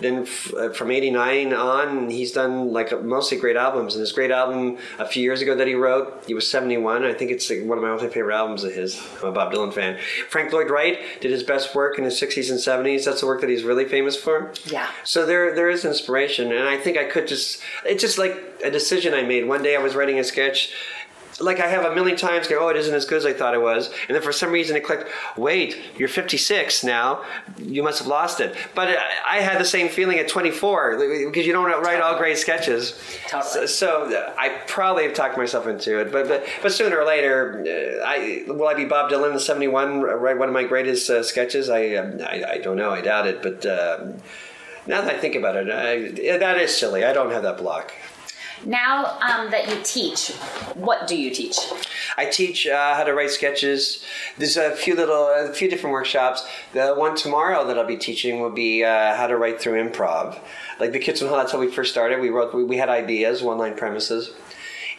Then 0.00 0.22
f- 0.22 0.52
uh, 0.54 0.70
from 0.70 0.90
'89 0.90 1.52
on, 1.52 2.08
he's 2.10 2.32
done 2.32 2.72
like 2.72 3.02
mostly 3.02 3.38
great 3.38 3.56
albums. 3.56 3.94
And 3.94 4.00
his 4.00 4.12
great 4.12 4.30
album 4.30 4.78
a 4.98 5.06
few 5.06 5.22
years 5.22 5.40
ago 5.42 5.54
that 5.54 5.66
he 5.66 5.74
wrote, 5.74 6.22
he 6.26 6.34
was 6.34 6.48
71. 6.50 7.04
I 7.04 7.12
think 7.14 7.30
it's 7.30 7.48
like, 7.50 7.64
one 7.64 7.78
of 7.78 7.84
my 7.84 7.90
all-time 7.90 8.10
favorite 8.10 8.34
albums 8.34 8.64
of 8.64 8.72
his. 8.72 9.00
I'm 9.22 9.28
a 9.28 9.32
Bob 9.32 9.52
Dylan 9.52 9.72
fan. 9.72 9.98
Frank 10.28 10.52
Lloyd 10.52 10.70
Wright 10.70 10.98
did 11.20 11.30
his 11.30 11.42
best 11.42 11.74
work 11.74 11.98
in 11.98 12.04
his 12.04 12.20
60s 12.20 12.50
and 12.50 12.58
70s. 12.58 13.04
That's 13.04 13.20
the 13.20 13.26
work 13.26 13.40
that 13.40 13.50
he's 13.50 13.64
really 13.64 13.84
famous 13.86 14.16
for. 14.16 14.52
Yeah. 14.66 14.88
So 15.04 15.26
there, 15.26 15.54
there 15.54 15.68
is 15.70 15.84
inspiration, 15.84 16.52
and 16.52 16.68
I 16.68 16.76
think 16.76 16.96
I 16.96 17.04
could 17.04 17.26
just. 17.26 17.60
It's 17.84 18.00
just 18.02 18.18
like 18.18 18.36
a 18.64 18.70
decision 18.70 19.14
I 19.14 19.22
made. 19.22 19.46
One 19.46 19.62
day 19.62 19.76
I 19.76 19.80
was 19.80 19.94
writing 19.94 20.18
a 20.18 20.24
sketch, 20.24 20.72
like 21.40 21.60
I 21.60 21.68
have 21.68 21.84
a 21.84 21.94
million 21.94 22.16
times 22.16 22.48
go, 22.48 22.58
oh, 22.60 22.68
it 22.68 22.76
isn't 22.76 22.94
as 22.94 23.04
good 23.04 23.18
as 23.18 23.26
I 23.26 23.32
thought 23.32 23.54
it 23.54 23.62
was, 23.62 23.90
and 24.08 24.14
then 24.14 24.22
for 24.22 24.32
some 24.32 24.50
reason 24.50 24.76
it 24.76 24.84
clicked. 24.84 25.08
Wait, 25.36 25.76
you're 25.96 26.08
56 26.08 26.84
now. 26.84 27.24
You 27.58 27.82
must 27.82 27.98
have 27.98 28.08
lost 28.08 28.40
it. 28.40 28.56
But 28.74 28.96
I 29.26 29.40
had 29.40 29.60
the 29.60 29.64
same 29.64 29.88
feeling 29.88 30.18
at 30.18 30.28
24 30.28 30.98
because 31.26 31.46
you 31.46 31.52
don't 31.52 31.66
write 31.82 32.00
all 32.00 32.16
great 32.16 32.38
sketches. 32.38 32.98
Totally. 33.28 33.66
So, 33.66 34.08
so 34.08 34.32
I 34.38 34.48
probably 34.66 35.04
have 35.04 35.14
talked 35.14 35.36
myself 35.36 35.66
into 35.66 36.00
it. 36.00 36.12
But 36.12 36.28
but, 36.28 36.46
but 36.62 36.72
sooner 36.72 36.98
or 36.98 37.06
later, 37.06 37.64
uh, 37.66 38.04
I 38.04 38.44
will 38.46 38.66
I 38.66 38.74
be 38.74 38.84
Bob 38.84 39.10
Dylan 39.10 39.32
in 39.32 39.38
'71 39.38 40.00
write 40.00 40.38
one 40.38 40.48
of 40.48 40.54
my 40.54 40.64
greatest 40.64 41.08
uh, 41.10 41.22
sketches? 41.22 41.68
I, 41.68 41.94
um, 41.94 42.20
I 42.20 42.44
I 42.52 42.58
don't 42.58 42.76
know. 42.76 42.90
I 42.90 43.00
doubt 43.00 43.26
it. 43.26 43.42
But 43.42 43.64
um, 43.66 44.14
now 44.86 45.02
that 45.02 45.14
I 45.14 45.18
think 45.18 45.34
about 45.34 45.56
it, 45.56 45.70
I, 45.70 46.38
that 46.38 46.58
is 46.58 46.76
silly. 46.76 47.04
I 47.04 47.12
don't 47.12 47.30
have 47.30 47.42
that 47.42 47.58
block. 47.58 47.92
Now 48.64 49.18
um, 49.20 49.50
that 49.50 49.68
you 49.68 49.80
teach, 49.82 50.32
what 50.74 51.06
do 51.06 51.16
you 51.16 51.30
teach? 51.30 51.56
I 52.16 52.26
teach 52.26 52.66
uh, 52.66 52.94
how 52.94 53.04
to 53.04 53.14
write 53.14 53.30
sketches. 53.30 54.04
There's 54.36 54.56
a 54.56 54.72
few 54.72 54.94
little, 54.94 55.28
a 55.28 55.52
few 55.52 55.68
different 55.68 55.92
workshops. 55.92 56.46
The 56.72 56.94
one 56.94 57.14
tomorrow 57.14 57.66
that 57.66 57.78
I'll 57.78 57.86
be 57.86 57.96
teaching 57.96 58.40
will 58.40 58.50
be 58.50 58.84
uh, 58.84 59.14
how 59.14 59.26
to 59.26 59.36
write 59.36 59.60
through 59.60 59.82
improv. 59.82 60.38
Like 60.80 60.92
the 60.92 60.98
Kids 60.98 61.22
in 61.22 61.28
Hall, 61.28 61.36
that's 61.36 61.52
how 61.52 61.60
we 61.60 61.70
first 61.70 61.92
started. 61.92 62.20
We 62.20 62.30
wrote, 62.30 62.54
we, 62.54 62.64
we 62.64 62.76
had 62.76 62.88
ideas, 62.88 63.42
one 63.42 63.58
line 63.58 63.76
premises. 63.76 64.32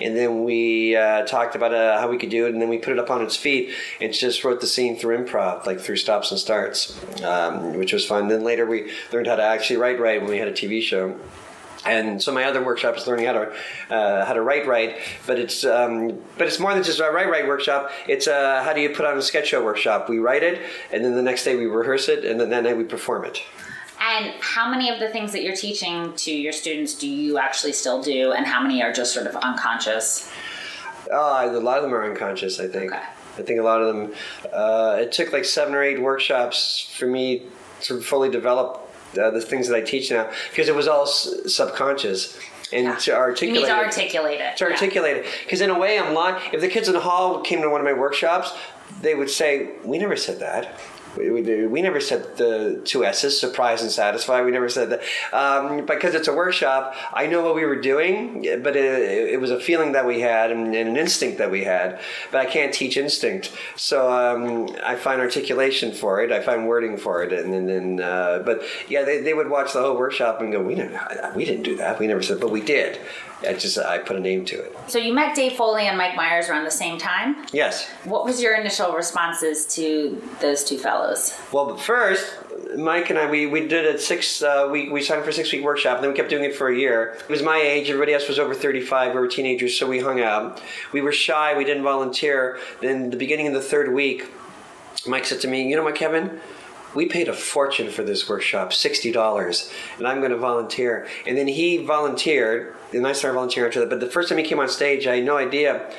And 0.01 0.15
then 0.15 0.45
we 0.45 0.95
uh, 0.95 1.25
talked 1.25 1.55
about 1.55 1.73
uh, 1.73 1.99
how 1.99 2.07
we 2.09 2.17
could 2.17 2.29
do 2.29 2.45
it, 2.45 2.53
and 2.53 2.61
then 2.61 2.69
we 2.69 2.77
put 2.77 2.93
it 2.93 2.99
up 2.99 3.11
on 3.11 3.21
its 3.21 3.35
feet 3.35 3.73
and 3.99 4.13
just 4.13 4.45
wrote 4.45 4.61
the 4.61 4.67
scene 4.67 4.95
through 4.95 5.25
improv, 5.25 5.65
like 5.65 5.81
through 5.81 5.97
stops 5.97 6.31
and 6.31 6.39
starts, 6.39 6.97
um, 7.21 7.73
which 7.73 7.91
was 7.91 8.05
fun. 8.05 8.29
Then 8.29 8.45
later 8.45 8.65
we 8.65 8.93
learned 9.11 9.27
how 9.27 9.35
to 9.35 9.43
actually 9.43 9.75
write 9.75 9.99
right 9.99 10.21
when 10.21 10.29
we 10.29 10.37
had 10.37 10.47
a 10.47 10.53
TV 10.53 10.81
show 10.81 11.19
and 11.89 12.21
so 12.21 12.31
my 12.31 12.43
other 12.43 12.63
workshop 12.63 12.97
is 12.97 13.07
learning 13.07 13.25
how 13.25 13.33
to 13.33 13.53
uh, 13.89 14.25
how 14.25 14.33
to 14.33 14.41
write 14.41 14.67
right, 14.67 14.97
but 15.25 15.39
it's 15.39 15.65
um, 15.65 16.19
but 16.37 16.47
it's 16.47 16.59
more 16.59 16.73
than 16.73 16.83
just 16.83 16.99
a 16.99 17.11
write 17.11 17.29
right 17.29 17.47
workshop. 17.47 17.91
It's 18.07 18.27
uh, 18.27 18.63
how 18.63 18.73
do 18.73 18.81
you 18.81 18.89
put 18.89 19.05
on 19.05 19.17
a 19.17 19.21
sketch 19.21 19.47
show 19.47 19.63
workshop? 19.63 20.09
We 20.09 20.19
write 20.19 20.43
it, 20.43 20.61
and 20.91 21.03
then 21.03 21.15
the 21.15 21.21
next 21.21 21.43
day 21.43 21.55
we 21.55 21.65
rehearse 21.65 22.09
it, 22.09 22.25
and 22.25 22.39
then 22.39 22.49
that 22.51 22.63
night 22.63 22.77
we 22.77 22.83
perform 22.83 23.25
it. 23.25 23.41
And 24.01 24.33
how 24.39 24.69
many 24.69 24.89
of 24.89 24.99
the 24.99 25.09
things 25.09 25.33
that 25.33 25.43
you're 25.43 25.55
teaching 25.55 26.13
to 26.15 26.31
your 26.31 26.53
students 26.53 26.93
do 26.93 27.07
you 27.07 27.37
actually 27.37 27.73
still 27.73 28.01
do, 28.01 28.31
and 28.31 28.45
how 28.45 28.61
many 28.61 28.81
are 28.81 28.93
just 28.93 29.13
sort 29.13 29.27
of 29.27 29.35
unconscious? 29.37 30.31
Uh, 31.11 31.49
a 31.51 31.59
lot 31.59 31.77
of 31.77 31.83
them 31.83 31.93
are 31.93 32.03
unconscious. 32.09 32.59
I 32.59 32.67
think. 32.67 32.93
Okay. 32.93 33.03
I 33.37 33.41
think 33.41 33.59
a 33.59 33.63
lot 33.63 33.81
of 33.81 33.87
them. 33.87 34.13
Uh, 34.51 34.97
it 34.99 35.11
took 35.11 35.31
like 35.31 35.45
seven 35.45 35.73
or 35.73 35.81
eight 35.81 36.01
workshops 36.01 36.91
for 36.97 37.07
me 37.07 37.43
to 37.81 38.01
fully 38.01 38.29
develop 38.29 38.88
uh, 39.17 39.29
the 39.31 39.41
things 39.41 39.67
that 39.67 39.75
I 39.75 39.81
teach 39.81 40.11
now 40.11 40.29
because 40.49 40.67
it 40.67 40.75
was 40.75 40.87
all 40.87 41.03
s- 41.03 41.35
subconscious. 41.47 42.37
And 42.71 42.85
Yeah. 42.85 42.95
to 42.97 43.11
You 43.11 43.17
articulate 43.17 43.61
need 43.63 43.67
to 43.67 43.73
it- 43.81 43.85
articulate 43.85 44.39
it. 44.41 44.57
to 44.57 44.65
yeah. 44.65 44.71
articulate 44.71 45.17
it. 45.17 45.25
Because 45.43 45.61
in 45.61 45.71
a 45.71 45.79
way, 45.79 45.97
I'm 45.97 46.13
lying. 46.13 46.35
If 46.53 46.61
the 46.61 46.67
kids 46.67 46.87
in 46.87 46.93
the 46.93 46.99
hall 46.99 47.41
came 47.41 47.61
to 47.63 47.69
one 47.69 47.81
of 47.81 47.85
my 47.85 47.93
workshops, 47.93 48.51
they 49.01 49.15
would 49.15 49.29
say, 49.31 49.69
"We 49.83 49.97
never 49.97 50.15
said 50.15 50.39
that." 50.41 50.79
We, 51.17 51.29
we, 51.31 51.67
we 51.67 51.81
never 51.81 51.99
said 51.99 52.37
the 52.37 52.81
two 52.85 53.03
S's, 53.05 53.39
surprise 53.39 53.81
and 53.81 53.91
satisfy. 53.91 54.41
We 54.41 54.51
never 54.51 54.69
said 54.69 54.89
that. 54.91 55.01
Um, 55.33 55.85
because 55.85 56.13
it's 56.13 56.27
a 56.27 56.33
workshop, 56.33 56.95
I 57.13 57.25
know 57.27 57.43
what 57.43 57.55
we 57.55 57.65
were 57.65 57.79
doing, 57.79 58.41
but 58.63 58.75
it, 58.75 59.33
it 59.33 59.41
was 59.41 59.51
a 59.51 59.59
feeling 59.59 59.93
that 59.93 60.05
we 60.05 60.21
had 60.21 60.51
and, 60.51 60.75
and 60.75 60.89
an 60.89 60.97
instinct 60.97 61.37
that 61.39 61.51
we 61.51 61.63
had. 61.63 61.99
But 62.31 62.41
I 62.41 62.45
can't 62.45 62.73
teach 62.73 62.97
instinct. 62.97 63.51
So 63.75 64.11
um, 64.11 64.75
I 64.83 64.95
find 64.95 65.19
articulation 65.19 65.93
for 65.93 66.21
it, 66.21 66.31
I 66.31 66.41
find 66.41 66.67
wording 66.67 66.97
for 66.97 67.23
it. 67.23 67.33
And 67.33 67.67
then, 67.67 67.99
uh, 68.01 68.43
but 68.45 68.63
yeah, 68.87 69.03
they, 69.03 69.21
they 69.21 69.33
would 69.33 69.49
watch 69.49 69.73
the 69.73 69.81
whole 69.81 69.97
workshop 69.97 70.41
and 70.41 70.51
go, 70.51 70.61
we 70.61 70.75
didn't, 70.75 70.99
we 71.35 71.45
didn't 71.45 71.63
do 71.63 71.75
that. 71.77 71.99
We 71.99 72.07
never 72.07 72.21
said, 72.21 72.39
but 72.39 72.51
we 72.51 72.61
did. 72.61 72.99
I 73.47 73.53
just, 73.53 73.77
I 73.77 73.99
put 73.99 74.17
a 74.17 74.19
name 74.19 74.43
to 74.45 74.59
it. 74.59 74.75
So 74.87 74.99
you 74.99 75.13
met 75.13 75.35
Dave 75.35 75.53
Foley 75.53 75.87
and 75.87 75.97
Mike 75.97 76.15
Myers 76.15 76.49
around 76.49 76.65
the 76.65 76.71
same 76.71 76.97
time. 76.97 77.45
Yes. 77.53 77.87
What 78.03 78.25
was 78.25 78.41
your 78.41 78.55
initial 78.55 78.93
responses 78.93 79.65
to 79.75 80.21
those 80.41 80.63
two 80.63 80.77
fellows? 80.77 81.39
Well, 81.53 81.67
but 81.67 81.79
first, 81.79 82.35
Mike 82.75 83.09
and 83.09 83.17
I, 83.17 83.29
we, 83.29 83.47
we 83.47 83.67
did 83.67 83.85
a 83.85 83.97
six, 83.97 84.41
uh, 84.41 84.67
we, 84.69 84.89
we 84.89 85.01
signed 85.01 85.23
for 85.23 85.29
a 85.29 85.33
six 85.33 85.51
week 85.51 85.63
workshop, 85.63 85.95
and 85.95 86.03
then 86.03 86.11
we 86.11 86.17
kept 86.17 86.29
doing 86.29 86.43
it 86.43 86.53
for 86.55 86.67
a 86.67 86.77
year. 86.77 87.17
It 87.19 87.29
was 87.29 87.41
my 87.41 87.57
age, 87.57 87.89
everybody 87.89 88.13
else 88.13 88.27
was 88.27 88.39
over 88.39 88.53
35, 88.53 89.13
we 89.13 89.19
were 89.19 89.27
teenagers, 89.27 89.77
so 89.77 89.87
we 89.87 89.99
hung 89.99 90.19
out. 90.19 90.61
We 90.91 91.01
were 91.01 91.13
shy, 91.13 91.57
we 91.57 91.63
didn't 91.63 91.83
volunteer. 91.83 92.59
Then, 92.81 93.09
the 93.09 93.17
beginning 93.17 93.47
of 93.47 93.53
the 93.53 93.61
third 93.61 93.93
week, 93.93 94.27
Mike 95.07 95.25
said 95.25 95.39
to 95.41 95.47
me, 95.47 95.67
You 95.67 95.77
know 95.77 95.83
what, 95.83 95.95
Kevin? 95.95 96.41
We 96.95 97.05
paid 97.05 97.27
a 97.27 97.33
fortune 97.33 97.91
for 97.91 98.03
this 98.03 98.27
workshop, 98.27 98.71
$60, 98.71 99.73
and 99.97 100.07
I'm 100.07 100.19
going 100.19 100.31
to 100.31 100.37
volunteer. 100.37 101.07
And 101.27 101.37
then 101.37 101.47
he 101.47 101.77
volunteered, 101.77 102.75
and 102.93 103.05
I 103.05 103.13
started 103.13 103.35
volunteering 103.35 103.67
after 103.67 103.79
that. 103.81 103.89
But 103.89 103.99
the 103.99 104.07
first 104.09 104.29
time 104.29 104.37
he 104.37 104.43
came 104.43 104.59
on 104.59 104.69
stage, 104.69 105.05
I 105.05 105.17
had 105.17 105.25
no 105.25 105.37
idea. 105.37 105.91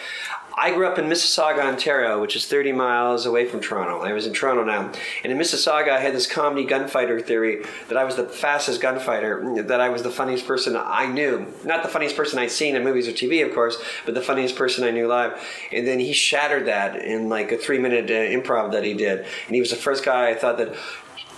I 0.56 0.72
grew 0.74 0.86
up 0.86 0.98
in 0.98 1.06
Mississauga, 1.06 1.60
Ontario, 1.60 2.20
which 2.20 2.36
is 2.36 2.46
30 2.46 2.72
miles 2.72 3.26
away 3.26 3.46
from 3.46 3.60
Toronto. 3.60 4.00
I 4.00 4.12
was 4.12 4.26
in 4.26 4.32
Toronto 4.32 4.64
now. 4.64 4.92
And 5.22 5.32
in 5.32 5.38
Mississauga, 5.38 5.90
I 5.90 6.00
had 6.00 6.14
this 6.14 6.26
comedy 6.26 6.64
gunfighter 6.64 7.20
theory 7.20 7.64
that 7.88 7.96
I 7.96 8.04
was 8.04 8.16
the 8.16 8.24
fastest 8.24 8.80
gunfighter, 8.80 9.62
that 9.62 9.80
I 9.80 9.88
was 9.88 10.02
the 10.02 10.10
funniest 10.10 10.46
person 10.46 10.76
I 10.76 11.06
knew. 11.06 11.46
Not 11.64 11.82
the 11.82 11.88
funniest 11.88 12.16
person 12.16 12.38
I'd 12.38 12.50
seen 12.50 12.76
in 12.76 12.84
movies 12.84 13.08
or 13.08 13.12
TV, 13.12 13.46
of 13.46 13.54
course, 13.54 13.82
but 14.04 14.14
the 14.14 14.20
funniest 14.20 14.56
person 14.56 14.84
I 14.84 14.90
knew 14.90 15.06
live. 15.06 15.40
And 15.72 15.86
then 15.86 16.00
he 16.00 16.12
shattered 16.12 16.66
that 16.66 16.96
in 16.96 17.28
like 17.28 17.52
a 17.52 17.56
three 17.56 17.78
minute 17.78 18.10
uh, 18.10 18.14
improv 18.14 18.72
that 18.72 18.84
he 18.84 18.94
did. 18.94 19.20
And 19.20 19.54
he 19.54 19.60
was 19.60 19.70
the 19.70 19.76
first 19.76 20.04
guy 20.04 20.30
I 20.30 20.34
thought 20.34 20.58
that 20.58 20.74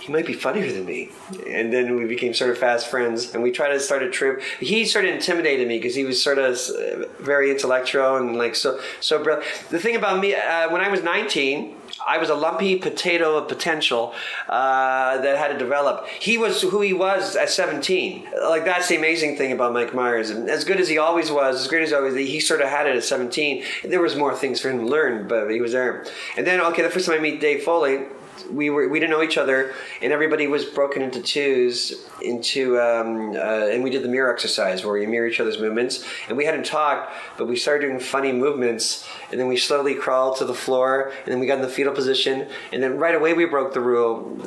he 0.03 0.11
might 0.11 0.25
be 0.25 0.33
funnier 0.33 0.69
than 0.69 0.85
me. 0.85 1.09
And 1.47 1.71
then 1.71 1.95
we 1.95 2.05
became 2.05 2.33
sort 2.33 2.51
of 2.51 2.57
fast 2.57 2.87
friends, 2.87 3.33
and 3.33 3.41
we 3.41 3.51
tried 3.51 3.69
to 3.69 3.79
start 3.79 4.03
a 4.03 4.09
troupe. 4.09 4.41
He 4.59 4.83
sort 4.83 5.05
of 5.05 5.11
intimidated 5.13 5.65
me 5.65 5.77
because 5.77 5.95
he 5.95 6.03
was 6.03 6.21
sort 6.21 6.39
of 6.39 6.55
uh, 6.55 7.05
very 7.19 7.49
intellectual 7.51 8.17
and 8.17 8.37
like 8.37 8.55
so 8.55 8.81
so 8.99 9.23
brilliant. 9.23 9.47
The 9.69 9.79
thing 9.79 9.95
about 9.95 10.19
me, 10.19 10.35
uh, 10.35 10.69
when 10.71 10.81
I 10.81 10.89
was 10.89 11.03
19. 11.03 11.77
I 12.05 12.17
was 12.17 12.29
a 12.29 12.35
lumpy 12.35 12.77
potato 12.77 13.37
of 13.37 13.47
potential 13.47 14.13
uh, 14.49 15.21
that 15.21 15.37
had 15.37 15.49
to 15.49 15.57
develop. 15.57 16.07
He 16.07 16.37
was 16.37 16.61
who 16.61 16.81
he 16.81 16.91
was 16.91 17.35
at 17.35 17.49
17. 17.49 18.27
Like 18.41 18.65
that's 18.65 18.87
the 18.87 18.97
amazing 18.97 19.37
thing 19.37 19.51
about 19.51 19.73
Mike 19.73 19.93
Myers. 19.93 20.29
And 20.29 20.49
as 20.49 20.65
good 20.65 20.81
as 20.81 20.89
he 20.89 20.97
always 20.97 21.31
was, 21.31 21.61
as 21.61 21.67
great 21.67 21.83
as 21.83 21.93
always, 21.93 22.15
he 22.15 22.39
sort 22.39 22.61
of 22.61 22.67
had 22.67 22.87
it 22.87 22.95
at 22.97 23.03
17. 23.03 23.63
There 23.85 24.01
was 24.01 24.15
more 24.15 24.35
things 24.35 24.59
for 24.59 24.69
him 24.69 24.79
to 24.79 24.85
learn, 24.85 25.27
but 25.27 25.49
he 25.49 25.61
was 25.61 25.71
there. 25.71 26.05
And 26.35 26.45
then, 26.45 26.59
okay, 26.61 26.81
the 26.81 26.89
first 26.89 27.05
time 27.05 27.15
I 27.15 27.19
meet 27.19 27.39
Dave 27.39 27.63
Foley, 27.63 28.05
we 28.51 28.69
were 28.69 28.87
we 28.87 28.99
didn't 28.99 29.11
know 29.11 29.23
each 29.23 29.37
other, 29.37 29.73
and 30.01 30.11
everybody 30.11 30.47
was 30.47 30.65
broken 30.65 31.01
into 31.01 31.21
twos 31.21 32.05
into 32.21 32.79
um, 32.79 33.31
uh, 33.31 33.67
and 33.67 33.83
we 33.83 33.89
did 33.89 34.03
the 34.03 34.07
mirror 34.07 34.31
exercise 34.31 34.83
where 34.83 34.93
we 34.93 35.05
mirror 35.05 35.27
each 35.27 35.39
other's 35.39 35.59
movements, 35.59 36.05
and 36.27 36.37
we 36.37 36.45
hadn't 36.45 36.65
talked, 36.65 37.13
but 37.37 37.47
we 37.47 37.55
started 37.55 37.87
doing 37.87 37.99
funny 37.99 38.31
movements, 38.31 39.07
and 39.31 39.39
then 39.39 39.47
we 39.47 39.57
slowly 39.57 39.95
crawled 39.95 40.37
to 40.37 40.45
the 40.45 40.53
floor, 40.53 41.11
and 41.23 41.31
then 41.31 41.39
we 41.39 41.47
got 41.47 41.55
in 41.55 41.61
the 41.61 41.69
fetal 41.69 41.93
position, 41.93 42.47
and 42.71 42.81
then 42.81 42.97
right 42.97 43.15
away 43.15 43.33
we 43.33 43.45
broke 43.45 43.73
the 43.73 43.81
rule 43.81 44.39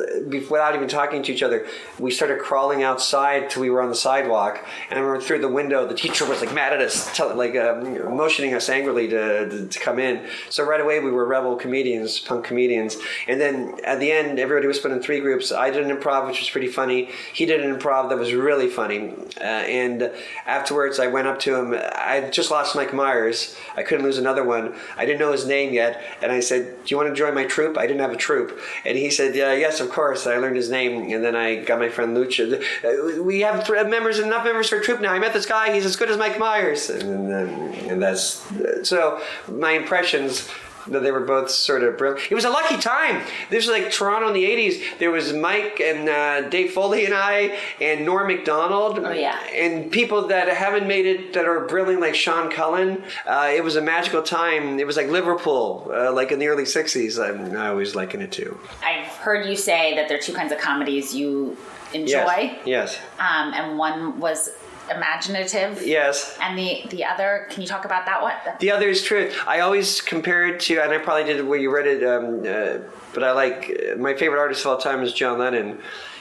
without 0.50 0.74
even 0.74 0.88
talking 0.88 1.22
to 1.22 1.32
each 1.32 1.42
other. 1.42 1.66
We 1.98 2.10
started 2.10 2.38
crawling 2.38 2.82
outside 2.82 3.50
till 3.50 3.62
we 3.62 3.70
were 3.70 3.82
on 3.82 3.88
the 3.88 3.94
sidewalk, 3.94 4.64
and 4.90 4.98
I 4.98 5.02
remember 5.02 5.24
through 5.24 5.40
the 5.40 5.48
window 5.48 5.86
the 5.86 5.94
teacher 5.94 6.24
was 6.26 6.40
like 6.40 6.54
mad 6.54 6.72
at 6.72 6.80
us, 6.80 7.14
tell, 7.14 7.34
like 7.34 7.56
um, 7.56 8.16
motioning 8.16 8.54
us 8.54 8.68
angrily 8.68 9.08
to, 9.08 9.48
to, 9.48 9.66
to 9.66 9.78
come 9.78 9.98
in. 9.98 10.26
So 10.50 10.64
right 10.64 10.80
away 10.80 11.00
we 11.00 11.10
were 11.10 11.26
rebel 11.26 11.56
comedians, 11.56 12.20
punk 12.20 12.44
comedians, 12.44 12.96
and 13.28 13.40
then 13.40 13.78
at 13.86 14.00
the 14.00 14.10
end 14.10 14.38
everybody 14.38 14.66
was 14.66 14.78
split 14.78 14.92
in 14.92 15.00
three 15.00 15.20
groups. 15.20 15.52
I 15.52 15.70
did 15.70 15.88
an 15.88 15.96
improv 15.96 16.26
which 16.26 16.40
was 16.40 16.50
pretty 16.50 16.66
funny. 16.68 17.10
He 17.32 17.46
did 17.46 17.60
an 17.60 17.74
improv 17.74 18.08
that 18.08 18.18
was 18.18 18.34
really 18.34 18.68
funny, 18.68 19.14
uh, 19.40 19.44
and 19.44 20.10
afterwards 20.44 20.98
I 20.98 21.06
went 21.06 21.28
up 21.28 21.38
to 21.40 21.54
him. 21.54 21.74
I 21.94 22.28
just 22.32 22.50
lost 22.50 22.74
Mike 22.74 22.92
Myers. 22.92 23.56
I 23.76 23.82
couldn't 23.82 24.04
lose 24.04 24.18
another 24.18 24.44
one. 24.44 24.74
I 24.96 25.06
didn't 25.06 25.20
know 25.20 25.32
his 25.32 25.46
name 25.46 25.72
yet, 25.72 26.02
and 26.20 26.32
I 26.32 26.40
said, 26.40 26.84
"Do 26.84 26.92
you 26.92 26.96
want 26.96 27.08
to 27.08 27.14
join 27.14 27.34
my 27.34 27.44
troupe?" 27.44 27.78
I 27.78 27.86
didn't 27.86 28.00
have 28.00 28.12
a 28.12 28.16
troupe, 28.16 28.58
and 28.84 28.98
he 28.98 29.10
said, 29.10 29.34
"Yeah, 29.34 29.52
yes, 29.52 29.80
of 29.80 29.90
course." 29.90 30.26
I 30.26 30.36
learned 30.38 30.56
his 30.56 30.70
name, 30.70 31.12
and 31.12 31.24
then 31.24 31.36
I 31.36 31.56
got 31.56 31.78
my 31.78 31.88
friend 31.88 32.16
Lucha. 32.16 33.22
We 33.22 33.40
have 33.40 33.66
th- 33.66 33.86
members, 33.86 34.18
enough 34.18 34.44
members 34.44 34.68
for 34.68 34.78
a 34.78 34.82
troupe 34.82 35.00
now. 35.00 35.12
I 35.12 35.18
met 35.18 35.32
this 35.32 35.46
guy; 35.46 35.72
he's 35.72 35.86
as 35.86 35.96
good 35.96 36.10
as 36.10 36.18
Mike 36.18 36.38
Myers, 36.38 36.90
and 36.90 37.30
then, 37.30 37.48
and 37.88 38.02
that's 38.02 38.42
so. 38.82 39.20
My 39.48 39.72
impressions 39.72 40.48
that 40.88 41.00
they 41.02 41.10
were 41.10 41.20
both 41.20 41.50
sort 41.50 41.82
of 41.82 41.96
brilliant. 41.98 42.30
It 42.30 42.34
was 42.34 42.44
a 42.44 42.50
lucky 42.50 42.76
time. 42.76 43.22
This 43.50 43.66
was 43.66 43.78
like 43.78 43.90
Toronto 43.92 44.28
in 44.28 44.34
the 44.34 44.44
'80s. 44.44 44.98
There 44.98 45.10
was 45.10 45.32
Mike 45.32 45.80
and 45.80 46.08
uh, 46.08 46.48
Dave 46.48 46.72
Foley 46.72 47.04
and 47.04 47.14
I 47.14 47.58
and 47.80 48.04
Norm 48.04 48.28
Macdonald. 48.28 48.98
Oh, 49.00 49.10
yeah. 49.12 49.38
And 49.54 49.90
people 49.90 50.28
that 50.28 50.48
haven't 50.48 50.86
made 50.86 51.06
it 51.06 51.32
that 51.34 51.46
are 51.46 51.60
brilliant, 51.66 52.00
like 52.00 52.14
Sean 52.14 52.50
Cullen. 52.50 53.02
Uh, 53.26 53.50
it 53.54 53.62
was 53.64 53.76
a 53.76 53.82
magical 53.82 54.22
time. 54.22 54.78
It 54.78 54.86
was 54.86 54.96
like 54.96 55.08
Liverpool, 55.08 55.90
uh, 55.92 56.12
like 56.12 56.32
in 56.32 56.38
the 56.38 56.48
early 56.48 56.64
'60s. 56.64 57.18
I'm, 57.22 57.56
I 57.56 57.68
always 57.68 57.94
liken 57.94 58.20
it 58.22 58.32
to. 58.32 58.58
I've 58.84 59.06
heard 59.08 59.46
you 59.48 59.56
say 59.56 59.94
that 59.96 60.08
there 60.08 60.18
are 60.18 60.20
two 60.20 60.34
kinds 60.34 60.52
of 60.52 60.58
comedies 60.58 61.14
you 61.14 61.56
enjoy, 61.94 62.58
Yes. 62.64 62.66
Yes. 62.66 62.98
um, 63.18 63.54
and 63.54 63.78
one 63.78 64.18
was 64.18 64.50
imaginative. 64.94 65.86
Yes. 65.86 66.36
And 66.40 66.56
the 66.58 66.84
the 66.90 67.04
other, 67.04 67.46
can 67.50 67.62
you 67.62 67.68
talk 67.68 67.84
about 67.84 68.06
that 68.06 68.22
one? 68.22 68.34
The 68.60 68.70
other 68.70 68.88
is 68.88 69.02
true. 69.02 69.30
I 69.46 69.60
always 69.60 70.00
compare 70.00 70.46
it 70.46 70.60
to, 70.60 70.80
and 70.80 70.92
I 70.92 70.98
probably 70.98 71.24
did 71.24 71.36
it 71.38 71.46
where 71.46 71.58
you 71.58 71.74
read 71.74 71.86
it, 71.86 72.04
um, 72.04 72.40
uh, 72.40 72.78
but 73.12 73.22
I 73.22 73.32
like 73.32 73.92
uh, 73.92 73.96
my 73.96 74.14
favorite 74.14 74.38
artist 74.38 74.60
of 74.62 74.68
all 74.72 74.78
time 74.78 75.02
is 75.02 75.12
John 75.12 75.38
Lennon, 75.38 75.78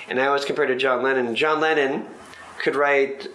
and 0.10 0.20
I 0.20 0.28
always 0.28 0.46
compare 0.46 0.66
to 0.66 0.76
John 0.76 1.04
Lennon. 1.04 1.36
John 1.36 1.60
Lennon 1.60 2.06
could 2.60 2.76
write 2.76 3.28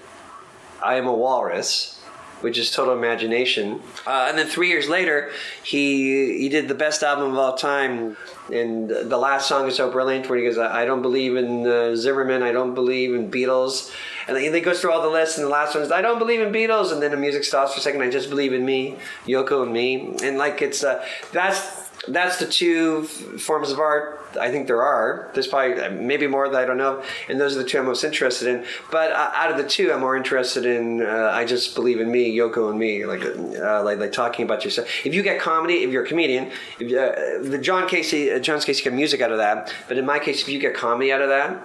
"I 0.82 0.96
am 0.96 1.06
a 1.06 1.14
walrus," 1.14 2.00
which 2.40 2.58
is 2.58 2.70
total 2.70 2.94
imagination. 2.94 3.80
Uh, 4.06 4.26
and 4.28 4.38
then 4.38 4.46
three 4.46 4.68
years 4.68 4.88
later, 4.88 5.30
he 5.62 6.38
he 6.38 6.48
did 6.48 6.68
the 6.68 6.74
best 6.74 7.02
album 7.02 7.32
of 7.32 7.38
all 7.38 7.56
time. 7.56 8.16
And 8.52 8.90
the 8.90 9.16
last 9.16 9.46
song 9.46 9.68
is 9.68 9.76
so 9.76 9.92
brilliant, 9.92 10.28
where 10.28 10.36
he 10.36 10.44
goes, 10.44 10.58
"I 10.58 10.84
don't 10.84 11.02
believe 11.02 11.36
in 11.36 11.64
uh, 11.66 11.94
Zimmerman, 11.94 12.42
I 12.42 12.50
don't 12.50 12.74
believe 12.74 13.14
in 13.14 13.30
Beatles," 13.30 13.92
and 14.36 14.54
he 14.54 14.60
goes 14.60 14.80
through 14.80 14.92
all 14.92 15.02
the 15.02 15.08
lists. 15.08 15.38
And 15.38 15.46
the 15.46 15.50
last 15.50 15.74
one 15.74 15.84
is, 15.84 15.92
"I 15.92 16.02
don't 16.02 16.18
believe 16.18 16.40
in 16.40 16.52
Beatles," 16.52 16.92
and 16.92 17.02
then 17.02 17.10
the 17.10 17.16
music 17.16 17.44
stops 17.44 17.74
for 17.74 17.78
a 17.78 17.82
second. 17.82 18.02
I 18.02 18.10
just 18.10 18.30
believe 18.30 18.52
in 18.52 18.64
me, 18.64 18.96
Yoko 19.26 19.62
and 19.62 19.72
me, 19.72 20.16
and 20.22 20.38
like 20.38 20.62
it's 20.62 20.84
uh, 20.84 21.04
that's 21.32 21.88
that's 22.08 22.38
the 22.38 22.46
two 22.46 23.02
f- 23.04 23.40
forms 23.40 23.70
of 23.70 23.78
art 23.78 24.20
I 24.38 24.50
think 24.50 24.66
there 24.66 24.82
are. 24.82 25.30
There's 25.34 25.46
probably 25.46 25.88
maybe 25.88 26.26
more 26.26 26.48
that 26.48 26.62
I 26.62 26.64
don't 26.64 26.76
know, 26.76 27.02
and 27.28 27.40
those 27.40 27.56
are 27.56 27.62
the 27.62 27.68
two 27.68 27.78
I'm 27.78 27.86
most 27.86 28.04
interested 28.04 28.48
in. 28.48 28.64
But 28.90 29.12
uh, 29.12 29.32
out 29.34 29.50
of 29.50 29.56
the 29.56 29.64
two, 29.68 29.92
I'm 29.92 30.00
more 30.00 30.16
interested 30.16 30.66
in 30.66 31.02
uh, 31.02 31.30
I 31.32 31.44
just 31.44 31.74
believe 31.74 32.00
in 32.00 32.10
me, 32.10 32.36
Yoko 32.36 32.70
and 32.70 32.78
me, 32.78 33.06
like 33.06 33.24
uh, 33.24 33.82
like 33.82 33.98
like 33.98 34.12
talking 34.12 34.44
about 34.44 34.64
yourself. 34.64 34.88
If 35.04 35.14
you 35.14 35.22
get 35.22 35.40
comedy, 35.40 35.82
if 35.82 35.90
you're 35.90 36.04
a 36.04 36.06
comedian, 36.06 36.50
if, 36.78 36.92
uh, 36.92 37.48
the 37.48 37.58
John 37.58 37.88
Casey, 37.88 38.30
uh, 38.30 38.38
John 38.38 38.60
Casey 38.60 38.84
get 38.84 38.92
music 38.92 39.20
out 39.20 39.32
of 39.32 39.38
that. 39.38 39.72
But 39.88 39.98
in 39.98 40.06
my 40.06 40.18
case, 40.18 40.42
if 40.42 40.48
you 40.48 40.58
get 40.58 40.74
comedy 40.74 41.12
out 41.12 41.22
of 41.22 41.28
that, 41.28 41.60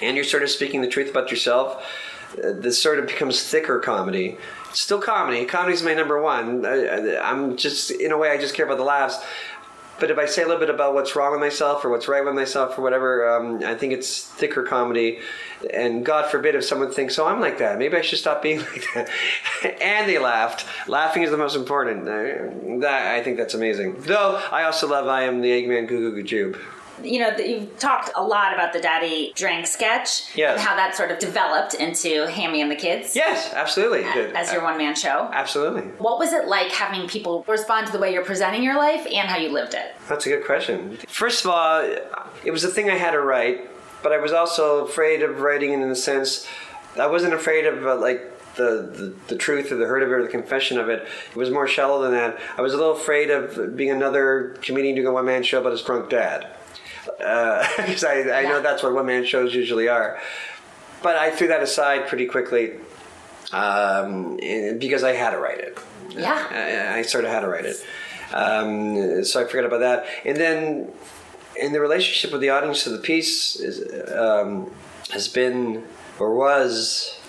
and 0.00 0.16
you're 0.16 0.24
sort 0.24 0.42
of 0.42 0.50
speaking 0.50 0.80
the 0.80 0.88
truth 0.88 1.10
about 1.10 1.30
yourself, 1.30 1.84
uh, 2.38 2.52
this 2.52 2.80
sort 2.80 2.98
of 2.98 3.06
becomes 3.06 3.42
thicker 3.42 3.78
comedy 3.78 4.36
still 4.74 5.00
comedy. 5.00 5.44
Comedy's 5.44 5.82
my 5.82 5.94
number 5.94 6.20
one. 6.20 6.66
I, 6.66 7.30
am 7.30 7.56
just 7.56 7.90
in 7.90 8.12
a 8.12 8.18
way 8.18 8.30
I 8.30 8.36
just 8.36 8.54
care 8.54 8.66
about 8.66 8.78
the 8.78 8.84
laughs. 8.84 9.24
But 10.00 10.10
if 10.10 10.18
I 10.18 10.26
say 10.26 10.42
a 10.42 10.46
little 10.46 10.60
bit 10.60 10.70
about 10.70 10.92
what's 10.92 11.14
wrong 11.14 11.30
with 11.30 11.40
myself 11.40 11.84
or 11.84 11.88
what's 11.88 12.08
right 12.08 12.24
with 12.24 12.34
myself 12.34 12.76
or 12.76 12.82
whatever, 12.82 13.30
um, 13.30 13.62
I 13.64 13.76
think 13.76 13.92
it's 13.92 14.24
thicker 14.24 14.64
comedy. 14.64 15.20
And 15.72 16.04
God 16.04 16.28
forbid 16.28 16.56
if 16.56 16.64
someone 16.64 16.90
thinks, 16.90 17.16
"Oh, 17.16 17.26
I'm 17.26 17.40
like 17.40 17.58
that. 17.58 17.78
Maybe 17.78 17.96
I 17.96 18.00
should 18.00 18.18
stop 18.18 18.42
being 18.42 18.58
like 18.72 18.84
that." 18.94 19.08
and 19.80 20.08
they 20.08 20.18
laughed. 20.18 20.66
Laughing 20.88 21.22
is 21.22 21.30
the 21.30 21.36
most 21.36 21.54
important. 21.54 22.06
That 22.06 23.14
I 23.14 23.22
think 23.22 23.36
that's 23.36 23.54
amazing. 23.54 24.00
Though 24.00 24.42
I 24.50 24.64
also 24.64 24.88
love 24.88 25.06
"I 25.06 25.22
am 25.22 25.42
the 25.42 25.50
Eggman 25.50 25.86
Goo 25.86 26.10
Goo 26.10 26.16
Goo 26.16 26.22
Jube." 26.24 26.58
You 27.02 27.20
know, 27.20 27.36
you've 27.36 27.78
talked 27.78 28.10
a 28.14 28.22
lot 28.22 28.54
about 28.54 28.72
the 28.72 28.80
Daddy 28.80 29.32
Drank 29.34 29.66
sketch 29.66 30.36
yes. 30.36 30.52
and 30.52 30.60
how 30.60 30.76
that 30.76 30.94
sort 30.94 31.10
of 31.10 31.18
developed 31.18 31.74
into 31.74 32.26
Hammy 32.28 32.60
and 32.60 32.70
the 32.70 32.76
Kids. 32.76 33.16
Yes, 33.16 33.52
absolutely. 33.52 34.04
As, 34.04 34.32
as 34.32 34.52
your 34.52 34.62
one 34.62 34.78
man 34.78 34.94
show. 34.94 35.28
Absolutely. 35.32 35.82
What 35.98 36.18
was 36.18 36.32
it 36.32 36.46
like 36.46 36.70
having 36.70 37.08
people 37.08 37.44
respond 37.48 37.86
to 37.86 37.92
the 37.92 37.98
way 37.98 38.12
you're 38.12 38.24
presenting 38.24 38.62
your 38.62 38.76
life 38.76 39.06
and 39.06 39.28
how 39.28 39.36
you 39.36 39.48
lived 39.50 39.74
it? 39.74 39.94
That's 40.08 40.26
a 40.26 40.30
good 40.30 40.44
question. 40.44 40.96
First 41.08 41.44
of 41.44 41.50
all, 41.50 41.80
it 42.44 42.50
was 42.50 42.64
a 42.64 42.68
thing 42.68 42.90
I 42.90 42.96
had 42.96 43.12
to 43.12 43.20
write, 43.20 43.70
but 44.02 44.12
I 44.12 44.18
was 44.18 44.32
also 44.32 44.84
afraid 44.84 45.22
of 45.22 45.40
writing 45.40 45.72
it 45.72 45.80
in 45.80 45.88
the 45.88 45.96
sense 45.96 46.46
I 46.98 47.06
wasn't 47.06 47.34
afraid 47.34 47.66
of 47.66 47.84
uh, 47.84 47.96
like 47.96 48.30
the, 48.54 48.88
the, 48.94 49.14
the, 49.26 49.36
truth 49.36 49.72
or 49.72 49.76
the 49.76 49.86
hurt 49.86 50.04
of 50.04 50.10
it 50.10 50.12
or 50.12 50.22
the 50.22 50.28
confession 50.28 50.78
of 50.78 50.88
it. 50.88 51.08
It 51.30 51.36
was 51.36 51.50
more 51.50 51.66
shallow 51.66 52.02
than 52.02 52.12
that. 52.12 52.38
I 52.56 52.62
was 52.62 52.72
a 52.72 52.76
little 52.76 52.92
afraid 52.92 53.30
of 53.30 53.76
being 53.76 53.90
another 53.90 54.56
comedian 54.62 54.94
doing 54.94 55.08
a 55.08 55.12
one 55.12 55.24
man 55.24 55.42
show 55.42 55.60
about 55.60 55.72
his 55.72 55.82
drunk 55.82 56.08
dad 56.08 56.54
because 57.04 58.04
uh, 58.04 58.08
I, 58.08 58.12
I 58.12 58.40
yeah. 58.40 58.48
know 58.48 58.62
that's 58.62 58.82
what 58.82 58.94
one 58.94 59.06
man 59.06 59.24
shows 59.24 59.54
usually 59.54 59.88
are. 59.88 60.20
But 61.02 61.16
I 61.16 61.30
threw 61.30 61.48
that 61.48 61.62
aside 61.62 62.08
pretty 62.08 62.26
quickly 62.26 62.72
um, 63.52 64.36
because 64.78 65.04
I 65.04 65.12
had 65.12 65.30
to 65.30 65.38
write 65.38 65.60
it. 65.60 65.78
Yeah. 66.10 66.92
I, 66.94 66.98
I 66.98 67.02
sort 67.02 67.24
of 67.24 67.30
had 67.30 67.40
to 67.40 67.48
write 67.48 67.66
it. 67.66 67.84
Um, 68.32 69.24
so 69.24 69.42
I 69.42 69.44
forgot 69.44 69.66
about 69.66 69.80
that. 69.80 70.06
And 70.24 70.36
then 70.36 70.92
in 71.60 71.72
the 71.72 71.80
relationship 71.80 72.32
with 72.32 72.40
the 72.40 72.50
audience 72.50 72.86
of 72.86 72.92
the 72.92 72.98
piece 72.98 73.56
is, 73.56 74.12
um, 74.12 74.70
has 75.10 75.28
been 75.28 75.84
or 76.18 76.34
was 76.34 77.20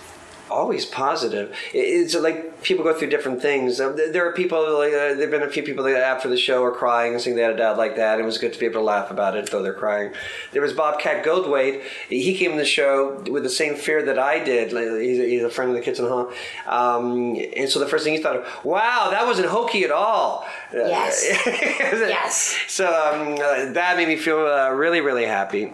always 0.50 0.84
positive. 0.84 1.54
It's 1.72 2.14
like 2.14 2.62
people 2.62 2.84
go 2.84 2.94
through 2.94 3.10
different 3.10 3.42
things. 3.42 3.80
Um, 3.80 3.96
there 3.96 4.28
are 4.28 4.32
people, 4.32 4.78
like, 4.78 4.92
uh, 4.92 5.14
there've 5.14 5.30
been 5.30 5.42
a 5.42 5.48
few 5.48 5.62
people 5.62 5.84
that 5.84 5.96
after 5.96 6.28
the 6.28 6.36
show 6.36 6.62
are 6.64 6.70
crying 6.70 7.12
and 7.12 7.22
saying 7.22 7.36
they 7.36 7.42
had 7.42 7.52
a 7.52 7.56
dad 7.56 7.76
like 7.76 7.96
that. 7.96 8.18
It 8.18 8.24
was 8.24 8.38
good 8.38 8.52
to 8.52 8.58
be 8.58 8.66
able 8.66 8.80
to 8.80 8.84
laugh 8.84 9.10
about 9.10 9.36
it, 9.36 9.50
though 9.50 9.62
they're 9.62 9.74
crying. 9.74 10.12
There 10.52 10.62
was 10.62 10.72
Bobcat 10.72 11.24
Goldthwait. 11.24 11.82
He 12.08 12.36
came 12.36 12.52
to 12.52 12.56
the 12.56 12.64
show 12.64 13.22
with 13.28 13.42
the 13.42 13.50
same 13.50 13.74
fear 13.76 14.04
that 14.04 14.18
I 14.18 14.42
did. 14.42 14.68
He's 14.68 15.18
a, 15.18 15.28
he's 15.28 15.42
a 15.42 15.50
friend 15.50 15.70
of 15.70 15.76
the 15.76 15.82
kids 15.82 15.98
in 15.98 16.06
hall. 16.06 16.32
Um, 16.66 17.36
and 17.56 17.68
so 17.68 17.78
the 17.78 17.86
first 17.86 18.04
thing 18.04 18.14
he 18.14 18.22
thought 18.22 18.36
of, 18.36 18.64
wow, 18.64 19.08
that 19.10 19.26
wasn't 19.26 19.48
hokey 19.48 19.84
at 19.84 19.90
all. 19.90 20.46
Yes. 20.72 21.24
yes. 21.46 22.56
So 22.68 22.86
um, 22.86 23.34
uh, 23.34 23.72
that 23.72 23.96
made 23.96 24.08
me 24.08 24.16
feel 24.16 24.38
uh, 24.38 24.70
really, 24.70 25.00
really 25.00 25.24
happy. 25.24 25.72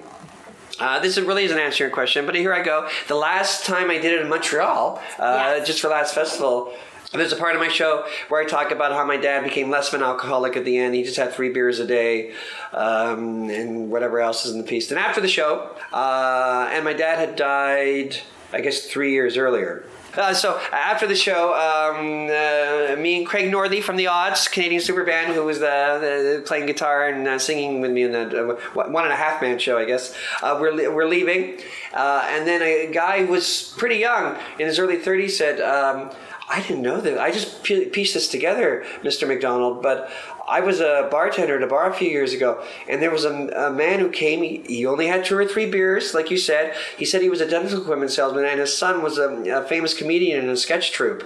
Uh, 0.81 0.99
this 1.01 1.19
really 1.19 1.45
isn't 1.45 1.59
answering 1.59 1.89
your 1.89 1.95
question, 1.95 2.27
but 2.27 2.35
here 2.35 2.53
I 2.53 2.63
go. 2.63 2.89
The 3.09 3.15
last 3.15 3.67
time 3.67 3.91
I 3.91 3.99
did 3.99 4.15
it 4.15 4.23
in 4.23 4.29
Montreal, 4.29 5.03
uh, 5.19 5.55
yes. 5.59 5.67
Just 5.67 5.81
for 5.81 5.89
Laughs 5.89 6.13
festival, 6.13 6.73
there's 7.13 7.33
a 7.33 7.37
part 7.37 7.55
of 7.55 7.61
my 7.61 7.69
show 7.69 8.07
where 8.29 8.41
I 8.41 8.47
talk 8.47 8.71
about 8.71 8.93
how 8.93 9.05
my 9.05 9.19
dad 9.19 9.45
became 9.45 9.69
less 9.69 9.89
of 9.89 10.01
an 10.01 10.07
alcoholic 10.07 10.57
at 10.57 10.65
the 10.65 10.79
end. 10.79 10.95
He 10.95 11.03
just 11.03 11.19
had 11.19 11.33
three 11.33 11.51
beers 11.51 11.79
a 11.79 11.87
day 11.87 12.33
um, 12.73 13.51
and 13.51 13.91
whatever 13.91 14.19
else 14.21 14.47
is 14.47 14.53
in 14.53 14.59
the 14.59 14.67
piece. 14.67 14.91
And 14.91 14.99
after 14.99 15.21
the 15.21 15.29
show, 15.29 15.77
uh, 15.93 16.71
and 16.73 16.85
my 16.85 16.95
dad 16.95 17.19
had 17.19 17.37
died, 17.37 18.17
I 18.53 18.63
guess, 18.63 18.87
three 18.87 19.13
years 19.13 19.37
earlier. 19.37 19.85
Uh, 20.15 20.35
so 20.35 20.61
after 20.73 21.07
the 21.07 21.15
show, 21.15 21.55
um, 21.55 22.27
uh, 22.27 23.01
me 23.01 23.19
and 23.19 23.27
Craig 23.27 23.51
Northey 23.51 23.83
from 23.83 23.97
the 23.97 24.09
Odds, 24.09 24.47
Canadian 24.47 24.81
super 24.81 25.05
band, 25.05 25.33
who 25.33 25.43
was 25.45 25.63
uh, 25.63 26.43
playing 26.45 26.67
guitar 26.67 27.09
and 27.09 27.27
uh, 27.27 27.39
singing 27.39 27.81
with 27.81 27.91
me 27.91 28.03
in 28.03 28.13
the 28.13 28.53
uh, 28.53 28.55
one 28.75 29.05
and 29.05 29.13
a 29.13 29.17
half 29.17 29.41
man 29.41 29.59
show, 29.59 29.79
I 29.79 29.87
guess, 29.87 30.15
uh, 30.43 30.59
we're, 30.61 30.93
we're 30.93 31.09
leaving. 31.09 31.59
and 31.95 32.47
then 32.47 32.61
a 32.61 32.93
guy 32.93 33.25
who 33.25 33.33
was 33.33 33.75
pretty 33.79 33.97
young, 33.97 34.37
in 34.59 34.67
his 34.67 34.79
early 34.79 34.99
30s, 34.99 35.31
said, 35.31 35.61
um, 35.61 36.11
I 36.53 36.61
didn't 36.61 36.83
know 36.83 37.01
that. 37.01 37.19
I 37.19 37.31
just 37.31 37.63
pieced 37.63 38.13
this 38.13 38.29
together, 38.29 38.85
Mr. 39.03 39.27
McDonald, 39.27 39.83
but 39.83 40.11
I 40.49 40.61
was 40.61 40.81
a 40.81 41.09
bartender 41.11 41.57
at 41.57 41.63
a 41.63 41.67
bar 41.67 41.91
a 41.91 41.95
few 41.95 42.09
years 42.09 42.33
ago, 42.33 42.63
and 42.89 43.03
there 43.03 43.11
was 43.11 43.25
a, 43.25 43.49
a 43.49 43.71
man 43.73 44.01
who 44.01 44.11
came. 44.11 44.43
He, 44.43 44.63
he, 44.67 44.87
only 44.87 45.07
had 45.07 45.25
two 45.25 45.37
or 45.37 45.47
three 45.47 45.67
beers, 45.67 46.15
like 46.15 46.31
you 46.31 46.37
said. 46.37 46.75
He 46.97 47.05
said 47.05 47.23
he 47.23 47.31
was 47.31 47.41
a 47.41 47.49
dental 47.49 47.81
equipment 47.81 48.11
salesman, 48.11 48.45
and 48.45 48.61
his 48.61 48.77
son 48.77 49.03
was 49.03 49.19
a, 49.19 49.29
a 49.51 49.63
famous 49.65 49.95
comedian 49.95 50.45
in 50.45 50.51
a 50.51 50.57
sketch 50.57 50.93
troupe 50.93 51.25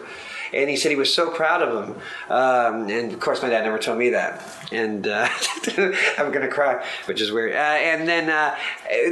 and 0.53 0.71
he 0.71 0.77
said 0.77 0.91
he 0.91 0.97
was 0.97 1.13
so 1.13 1.31
proud 1.31 1.63
of 1.63 1.89
him. 1.89 1.97
Um, 2.31 2.89
and 2.89 3.13
of 3.13 3.21
course, 3.21 3.43
my 3.43 3.49
dad 3.49 3.65
never 3.65 3.79
told 3.79 3.99
me 3.99 4.11
that, 4.11 4.43
and 4.73 5.07
uh, 5.07 5.29
I'm 6.19 6.33
gonna 6.33 6.49
cry, 6.49 6.85
which 7.07 7.21
is 7.21 7.33
weird. 7.33 7.53
Uh, 7.53 7.57
and 7.57 8.09
then 8.09 8.31
uh, 8.31 8.57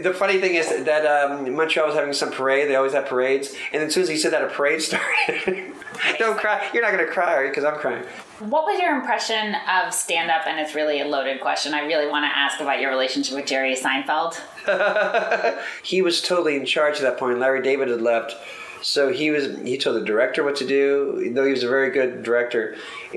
the 0.03 0.15
funny 0.15 0.41
thing 0.41 0.55
is 0.55 0.69
that 0.85 1.07
um, 1.07 1.55
Montreal 1.55 1.87
was 1.87 1.97
having 1.97 2.13
some 2.13 2.31
parade. 2.31 2.69
They 2.69 2.77
always 2.77 2.93
have 2.93 3.07
parades, 3.07 3.55
and 3.73 3.83
as 3.83 3.95
soon 3.95 4.05
as 4.05 4.09
he 4.09 4.17
said 4.17 4.33
that 4.33 4.45
a 4.45 4.49
parade 4.49 4.83
started, 4.83 5.74
don't 6.19 6.39
cry. 6.39 6.69
You're 6.73 6.83
not 6.83 6.93
gonna 6.93 7.07
cry 7.07 7.49
because 7.49 7.65
I'm 7.65 7.77
crying. 7.77 8.05
What 8.41 8.65
was 8.65 8.81
your 8.81 8.95
impression 8.97 9.55
of 9.69 9.93
stand 9.93 10.31
up? 10.31 10.47
And 10.47 10.59
it's 10.59 10.75
really 10.75 11.01
a 11.01 11.07
loaded 11.07 11.41
question. 11.41 11.75
I 11.75 11.87
really 11.87 12.07
want 12.07 12.25
to 12.25 12.37
ask 12.37 12.61
about 12.61 12.81
your 12.81 12.91
relationship 12.91 13.35
with 13.35 13.47
Jerry 13.47 13.77
Seinfeld. 13.77 14.39
he 15.83 16.03
was 16.03 16.21
totally 16.21 16.57
in 16.57 16.67
charge 16.67 16.97
at 16.97 17.03
that 17.03 17.19
point. 17.19 17.39
Larry 17.39 17.63
David 17.63 17.89
had 17.89 18.01
left 18.01 18.35
so 18.85 19.11
he 19.11 19.31
was 19.31 19.59
he 19.61 19.79
told 19.79 19.97
the 19.97 20.05
director 20.05 20.45
what 20.45 20.57
to 20.57 20.67
do. 20.67 21.33
Though 21.33 21.47
he 21.47 21.53
was 21.53 21.63
a 21.63 21.69
very 21.69 21.91
good 21.91 22.23
director, 22.23 22.77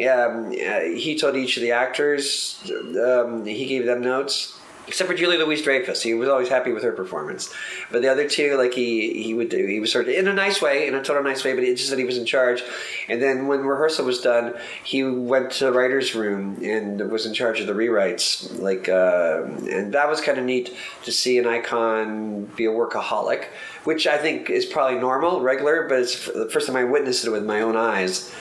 um, 0.10 0.52
he 0.52 1.18
told 1.20 1.36
each 1.36 1.58
of 1.58 1.62
the 1.62 1.74
actors. 1.74 2.58
Um, 2.72 3.46
he 3.46 3.66
gave 3.66 3.86
them 3.86 4.00
notes 4.00 4.58
except 4.88 5.10
for 5.10 5.15
Julie 5.15 5.38
Louise 5.38 5.62
Dreyfus. 5.62 6.02
He 6.02 6.13
was 6.13 6.30
always 6.30 6.50
happy 6.50 6.71
with 6.71 6.84
her 6.84 6.91
performance. 6.91 7.54
But 7.91 8.02
the 8.02 8.08
other 8.08 8.28
two, 8.28 8.58
like 8.58 8.73
he 8.73 9.21
he 9.21 9.34
would 9.34 9.50
do, 9.50 9.65
he 9.65 9.80
was 9.80 9.91
sort 9.91 10.08
of 10.08 10.13
in 10.13 10.28
a 10.28 10.34
nice 10.34 10.62
way, 10.62 10.88
in 10.88 10.95
a 10.95 11.04
total 11.04 11.23
nice 11.23 11.43
way. 11.43 11.54
But 11.54 11.63
he 11.63 11.76
just 11.76 11.89
said 11.89 12.00
he 12.00 12.06
was 12.06 12.17
in 12.17 12.26
charge. 12.26 12.63
And 13.10 13.21
then 13.21 13.47
when 13.47 13.62
rehearsal 13.62 14.06
was 14.06 14.21
done, 14.21 14.56
he 14.84 15.04
went 15.04 15.52
to 15.54 15.65
the 15.65 15.71
writers' 15.71 16.15
room 16.15 16.58
and 16.63 17.12
was 17.12 17.26
in 17.26 17.34
charge 17.34 17.60
of 17.60 17.67
the 17.67 17.73
rewrites. 17.73 18.60
Like, 18.60 18.89
uh, 18.89 19.43
and 19.69 19.93
that 19.93 20.10
was 20.10 20.21
kind 20.21 20.38
of 20.38 20.45
neat 20.45 20.76
to 21.04 21.12
see 21.12 21.38
an 21.38 21.45
icon 21.45 22.45
be 22.56 22.65
a 22.65 22.69
workaholic, 22.69 23.45
which 23.84 24.08
I 24.08 24.17
think 24.17 24.50
is 24.50 24.65
probably 24.65 25.00
normal, 25.00 25.41
regular. 25.41 25.88
But 25.88 26.00
it's 26.00 26.26
the 26.26 26.50
first 26.50 26.67
time 26.67 26.76
I 26.76 26.86
witnessed 26.86 27.26
it 27.26 27.30
with 27.30 27.45
my 27.45 27.62
own 27.62 27.76
eyes. 27.76 28.34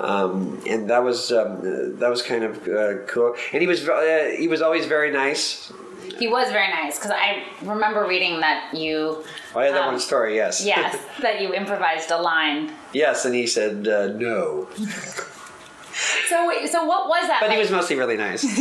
Um, 0.00 0.60
and 0.66 0.90
that 0.90 1.04
was 1.04 1.30
um, 1.32 1.98
that 1.98 2.10
was 2.10 2.22
kind 2.22 2.44
of 2.44 2.66
uh, 2.66 3.04
cool. 3.06 3.36
And 3.52 3.60
he 3.60 3.68
was 3.68 3.88
uh, 3.88 4.34
he 4.36 4.48
was 4.48 4.62
always 4.62 4.86
very 4.86 5.12
nice. 5.12 5.72
He 6.22 6.28
was 6.28 6.52
very 6.52 6.68
nice 6.68 7.00
because 7.00 7.10
I 7.10 7.42
remember 7.62 8.06
reading 8.06 8.38
that 8.42 8.72
you. 8.72 9.24
Oh, 9.56 9.58
I 9.58 9.64
had 9.64 9.74
that 9.74 9.80
um, 9.80 9.94
one 9.94 9.98
story. 9.98 10.36
Yes. 10.36 10.64
Yes, 10.64 10.96
that 11.20 11.40
you 11.40 11.52
improvised 11.52 12.12
a 12.12 12.16
line. 12.16 12.70
Yes, 12.92 13.24
and 13.24 13.34
he 13.34 13.44
said 13.44 13.88
uh, 13.88 14.06
no. 14.06 14.68
So, 16.28 16.48
so 16.70 16.84
what 16.84 17.08
was 17.08 17.26
that? 17.26 17.38
But 17.40 17.48
like? 17.48 17.56
he 17.56 17.60
was 17.60 17.72
mostly 17.72 17.96
really 17.96 18.16
nice. 18.16 18.44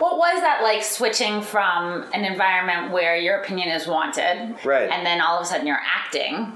what 0.00 0.18
was 0.18 0.40
that 0.40 0.58
like 0.64 0.82
switching 0.82 1.40
from 1.40 2.04
an 2.12 2.24
environment 2.24 2.90
where 2.90 3.16
your 3.16 3.36
opinion 3.36 3.68
is 3.68 3.86
wanted, 3.86 4.56
right, 4.64 4.90
and 4.90 5.06
then 5.06 5.20
all 5.20 5.38
of 5.38 5.44
a 5.44 5.46
sudden 5.46 5.68
you're 5.68 5.82
acting? 5.86 6.52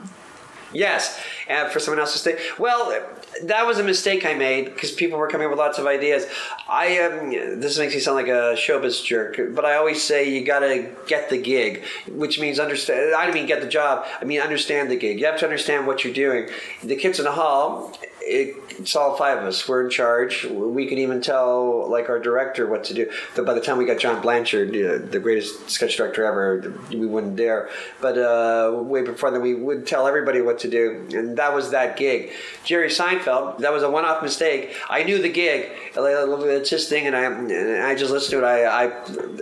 Yes, 0.79 1.21
and 1.49 1.73
for 1.73 1.81
someone 1.81 1.99
else 1.99 2.13
to 2.13 2.21
stay. 2.21 2.39
Well, 2.57 2.97
that 3.43 3.67
was 3.67 3.81
a 3.81 3.83
mistake 3.83 4.25
I 4.25 4.35
made 4.35 4.67
because 4.67 4.93
people 4.93 5.19
were 5.19 5.27
coming 5.27 5.47
up 5.47 5.51
with 5.51 5.59
lots 5.59 5.81
of 5.81 5.89
ideas. 5.89 6.25
I 6.69 7.01
um, 7.01 7.31
this 7.61 7.77
makes 7.79 7.95
me 7.95 8.01
sound 8.01 8.15
like 8.15 8.29
a 8.29 8.55
showbiz 8.55 9.05
jerk, 9.05 9.41
but 9.57 9.65
I 9.65 9.75
always 9.75 10.01
say 10.01 10.31
you 10.33 10.45
got 10.45 10.61
to 10.61 10.89
get 11.09 11.31
the 11.31 11.37
gig, 11.37 11.83
which 12.07 12.39
means 12.39 12.61
understand. 12.61 13.13
I 13.13 13.25
don't 13.25 13.35
mean 13.35 13.47
get 13.47 13.61
the 13.61 13.67
job. 13.67 14.07
I 14.21 14.25
mean 14.25 14.41
understand 14.41 14.89
the 14.89 14.97
gig. 14.97 15.19
You 15.19 15.27
have 15.27 15.41
to 15.41 15.47
understand 15.47 15.89
what 15.89 16.05
you're 16.05 16.15
doing. 16.15 16.49
The 16.85 16.95
kids 16.95 17.19
in 17.19 17.25
the 17.25 17.33
hall 17.33 17.99
it, 18.29 18.57
it's 18.79 18.95
all 18.95 19.17
five 19.17 19.39
of 19.39 19.45
us. 19.45 19.69
We're 19.69 19.85
in 19.85 19.91
charge. 19.91 20.45
We 20.45 20.87
can 20.87 20.99
even 20.99 21.21
tell 21.21 21.89
like 21.91 22.09
our 22.09 22.19
director 22.19 22.67
what 22.67 22.85
to 22.85 22.95
do. 22.95 23.11
But 23.35 23.47
by 23.47 23.55
the 23.55 23.61
time 23.61 23.79
we 23.79 23.87
got 23.87 23.99
John 23.99 24.21
Blanchard, 24.21 24.71
uh, 24.71 25.11
the 25.11 25.19
greatest 25.19 25.71
sketch 25.71 25.97
director 25.97 26.25
ever, 26.25 26.75
we 26.91 27.07
wouldn't 27.07 27.37
dare. 27.37 27.71
But 28.01 28.19
uh, 28.19 28.83
way 28.83 29.03
before 29.03 29.31
then, 29.31 29.43
we 29.43 29.55
would 29.55 29.87
tell 29.87 30.07
everybody 30.07 30.41
what 30.41 30.59
to 30.61 30.69
do, 30.69 31.09
and 31.13 31.37
that 31.39 31.55
was 31.55 31.71
that 31.71 31.97
gig. 31.97 32.31
Jerry 32.65 32.89
Seinfeld, 32.89 33.59
that 33.59 33.73
was 33.73 33.83
a 33.83 33.91
one-off 33.91 34.23
mistake. 34.23 34.75
I 34.89 35.03
knew 35.03 35.21
the 35.21 35.29
gig. 35.29 35.71
It's 35.97 36.71
his 36.71 36.89
thing, 36.89 37.07
and 37.07 37.17
I 37.17 37.25
and 37.25 37.83
I 37.83 37.95
just 37.95 38.11
listened 38.11 38.41
to 38.41 38.47
it. 38.47 38.49
I, 38.49 38.85
I 38.85 38.93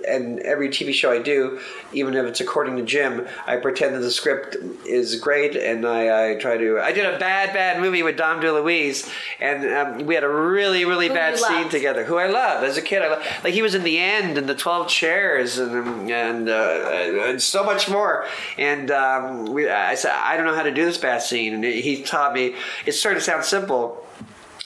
and 0.09 0.41
every 0.41 0.69
TV 0.69 0.93
show 0.93 1.11
I 1.11 1.21
do, 1.21 1.61
even 1.93 2.15
if 2.15 2.25
it's 2.27 2.41
according 2.41 2.77
to 2.77 2.83
Jim, 2.83 3.27
I 3.47 3.57
pretend 3.57 3.95
that 3.95 4.01
the 4.01 4.11
script 4.11 4.57
is 4.87 5.17
great, 5.17 5.57
and 5.57 5.87
I, 5.87 6.33
I 6.33 6.35
try 6.37 6.57
to. 6.57 6.81
I 6.81 6.93
did 6.93 7.05
a 7.05 7.19
bad, 7.19 7.53
bad 7.53 7.81
movie 7.81 8.03
with 8.03 8.17
Dom 8.17 8.41
DeLuise, 8.41 8.76
and 9.41 9.99
um, 10.01 10.07
we 10.07 10.15
had 10.15 10.25
a 10.25 10.29
really, 10.29 10.85
really 10.85 11.09
Who 11.09 11.15
bad 11.15 11.39
scene 11.39 11.69
together. 11.69 12.05
Who 12.05 12.17
I 12.17 12.27
loved 12.27 12.65
as 12.65 12.77
a 12.77 12.83
kid, 12.83 13.03
I 13.03 13.09
loved, 13.09 13.27
like 13.45 13.55
he 13.55 13.63
was 13.63 13.75
in 13.75 13.83
the 13.83 13.99
end 13.99 14.39
and 14.39 14.49
the 14.49 14.55
twelve 14.55 14.89
chairs 14.89 15.59
and 15.59 16.11
and, 16.11 16.49
uh, 16.49 17.29
and 17.29 17.43
so 17.43 17.65
much 17.65 17.89
more. 17.89 18.27
And 18.59 18.91
um, 18.91 19.47
we, 19.47 19.69
I 19.69 19.95
said, 19.95 20.13
I 20.13 20.37
don't 20.37 20.47
know 20.47 20.55
how 20.55 20.63
to 20.63 20.75
do 20.75 20.85
this 20.85 20.99
bad 20.99 21.23
scene, 21.23 21.55
and 21.55 21.65
he 21.65 22.03
taught 22.03 22.35
me. 22.35 22.55
It 22.85 22.93
started 22.93 23.21
to 23.21 23.25
sound 23.25 23.45
simple. 23.45 24.03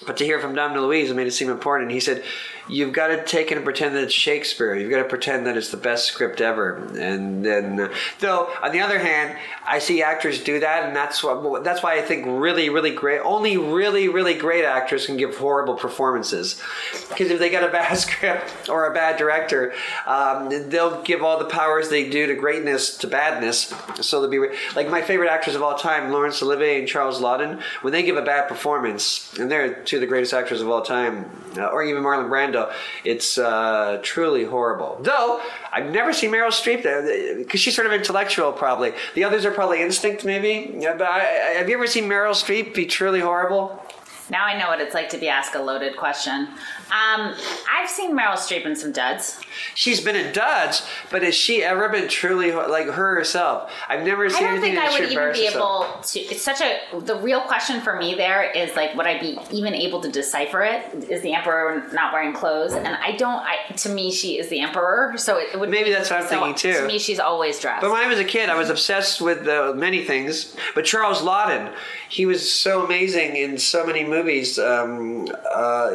But 0.06 0.16
to 0.16 0.24
hear 0.24 0.40
from 0.40 0.54
Dom 0.54 0.72
DeLuise, 0.72 1.10
it 1.10 1.14
made 1.14 1.26
it 1.26 1.32
seem 1.32 1.50
important. 1.50 1.90
He 1.90 2.00
said, 2.00 2.24
"You've 2.70 2.92
got 2.92 3.08
to 3.08 3.24
take 3.24 3.50
it 3.50 3.56
and 3.56 3.64
pretend 3.64 3.94
that 3.96 4.04
it's 4.04 4.14
Shakespeare. 4.14 4.74
You've 4.74 4.90
got 4.90 4.98
to 4.98 5.08
pretend 5.08 5.46
that 5.46 5.56
it's 5.56 5.70
the 5.70 5.76
best 5.76 6.06
script 6.06 6.40
ever." 6.40 6.76
And 6.98 7.44
then, 7.44 7.80
uh, 7.80 7.94
though, 8.20 8.50
on 8.62 8.72
the 8.72 8.80
other 8.80 8.98
hand, 8.98 9.36
I 9.66 9.78
see 9.78 10.02
actors 10.02 10.42
do 10.42 10.60
that, 10.60 10.84
and 10.84 10.96
that's 10.96 11.22
what 11.22 11.64
that's 11.64 11.82
why 11.82 11.98
I 11.98 12.02
think 12.02 12.24
really, 12.26 12.70
really 12.70 12.92
great. 12.92 13.20
Only 13.20 13.56
really, 13.56 14.08
really 14.08 14.34
great 14.34 14.64
actors 14.64 15.06
can 15.06 15.16
give 15.16 15.36
horrible 15.36 15.74
performances, 15.74 16.60
because 17.08 17.30
if 17.30 17.38
they 17.38 17.50
got 17.50 17.64
a 17.64 17.68
bad 17.72 17.94
script 17.94 18.68
or 18.68 18.86
a 18.86 18.94
bad 18.94 19.16
director, 19.16 19.72
um, 20.06 20.48
they'll 20.68 21.02
give 21.02 21.22
all 21.22 21.38
the 21.38 21.44
powers 21.44 21.88
they 21.88 22.08
do 22.08 22.26
to 22.26 22.34
greatness 22.34 22.96
to 22.98 23.06
badness. 23.06 23.72
So 24.00 24.20
they'll 24.20 24.30
be 24.30 24.54
like 24.74 24.88
my 24.88 25.02
favorite 25.02 25.30
actors 25.30 25.54
of 25.54 25.62
all 25.62 25.76
time, 25.76 26.10
Laurence 26.10 26.42
Olivier 26.42 26.78
and 26.78 26.88
Charles 26.88 27.20
Laughton. 27.20 27.60
When 27.82 27.92
they 27.92 28.02
give 28.02 28.16
a 28.16 28.22
bad 28.22 28.48
performance, 28.48 29.32
and 29.38 29.50
they're 29.50 29.74
two 29.84 29.96
of 29.96 30.00
the 30.00 30.06
greatest 30.06 30.32
actors 30.32 30.60
of 30.60 30.68
all 30.68 30.82
time, 30.82 31.30
uh, 31.56 31.66
or 31.66 31.82
even 31.82 32.02
Marlon 32.02 32.28
Brando, 32.28 32.59
it's 33.04 33.38
uh, 33.38 34.00
truly 34.02 34.44
horrible. 34.44 34.98
Though 35.02 35.40
I've 35.72 35.90
never 35.90 36.12
seen 36.12 36.30
Meryl 36.30 36.48
Streep 36.50 36.82
there 36.82 37.36
because 37.38 37.60
she's 37.60 37.74
sort 37.74 37.86
of 37.86 37.92
intellectual, 37.92 38.52
probably. 38.52 38.92
The 39.14 39.24
others 39.24 39.44
are 39.44 39.50
probably 39.52 39.82
instinct, 39.82 40.24
maybe. 40.24 40.74
Yeah, 40.78 40.94
but 40.96 41.08
I- 41.08 41.20
have 41.58 41.68
you 41.68 41.76
ever 41.76 41.86
seen 41.86 42.04
Meryl 42.04 42.34
Streep 42.34 42.74
be 42.74 42.86
truly 42.86 43.20
horrible? 43.20 43.82
Now 44.30 44.44
I 44.44 44.58
know 44.58 44.68
what 44.68 44.80
it's 44.80 44.94
like 44.94 45.08
to 45.10 45.18
be 45.18 45.28
asked 45.28 45.54
a 45.54 45.62
loaded 45.62 45.96
question. 45.96 46.48
Um, 46.90 47.34
I've 47.72 47.88
seen 47.88 48.16
Meryl 48.16 48.34
Streep 48.34 48.64
in 48.64 48.74
some 48.74 48.92
duds. 48.92 49.40
She's 49.74 50.00
been 50.00 50.16
in 50.16 50.32
duds, 50.32 50.86
but 51.10 51.22
has 51.22 51.34
she 51.34 51.62
ever 51.62 51.88
been 51.88 52.08
truly 52.08 52.52
like 52.52 52.86
her 52.86 53.14
herself? 53.14 53.72
I've 53.88 54.04
never 54.04 54.28
seen. 54.28 54.44
I 54.44 54.48
don't 54.48 54.58
anything 54.58 54.74
think 54.74 54.84
that 54.84 54.88
I 54.88 55.00
would 55.00 55.10
even 55.10 55.32
be 55.32 55.46
herself. 55.46 55.96
able 55.96 56.02
to. 56.02 56.20
It's 56.34 56.42
such 56.42 56.60
a. 56.60 57.00
The 57.00 57.16
real 57.16 57.40
question 57.42 57.80
for 57.80 57.96
me 57.96 58.14
there 58.14 58.50
is 58.50 58.74
like, 58.76 58.94
would 58.96 59.06
I 59.06 59.18
be 59.18 59.38
even 59.50 59.74
able 59.74 60.00
to 60.00 60.10
decipher 60.10 60.62
it? 60.62 61.10
Is 61.10 61.22
the 61.22 61.32
emperor 61.32 61.88
not 61.92 62.12
wearing 62.12 62.32
clothes? 62.32 62.72
And 62.72 62.88
I 62.88 63.12
don't. 63.16 63.42
I 63.42 63.72
to 63.78 63.88
me, 63.88 64.10
she 64.10 64.38
is 64.38 64.48
the 64.48 64.60
emperor. 64.60 65.14
So 65.16 65.38
it 65.38 65.58
would 65.58 65.70
Maybe 65.70 65.90
that's 65.90 66.10
what 66.10 66.20
I'm 66.20 66.28
so 66.28 66.40
thinking, 66.40 66.54
too. 66.54 66.80
To 66.80 66.86
me, 66.86 66.98
she's 66.98 67.20
always 67.20 67.58
dressed. 67.60 67.82
But 67.82 67.90
when 67.90 68.02
I 68.02 68.08
was 68.08 68.18
a 68.18 68.24
kid, 68.24 68.48
I 68.48 68.56
was 68.56 68.70
obsessed 68.70 69.20
with 69.20 69.46
uh, 69.46 69.72
many 69.76 70.04
things. 70.04 70.56
But 70.74 70.84
Charles 70.84 71.20
Laughton, 71.22 71.72
he 72.08 72.26
was 72.26 72.50
so 72.52 72.84
amazing 72.84 73.36
in 73.36 73.58
so 73.58 73.86
many 73.86 74.04
movies. 74.04 74.19
Um, 74.58 75.26
uh, 75.50 75.90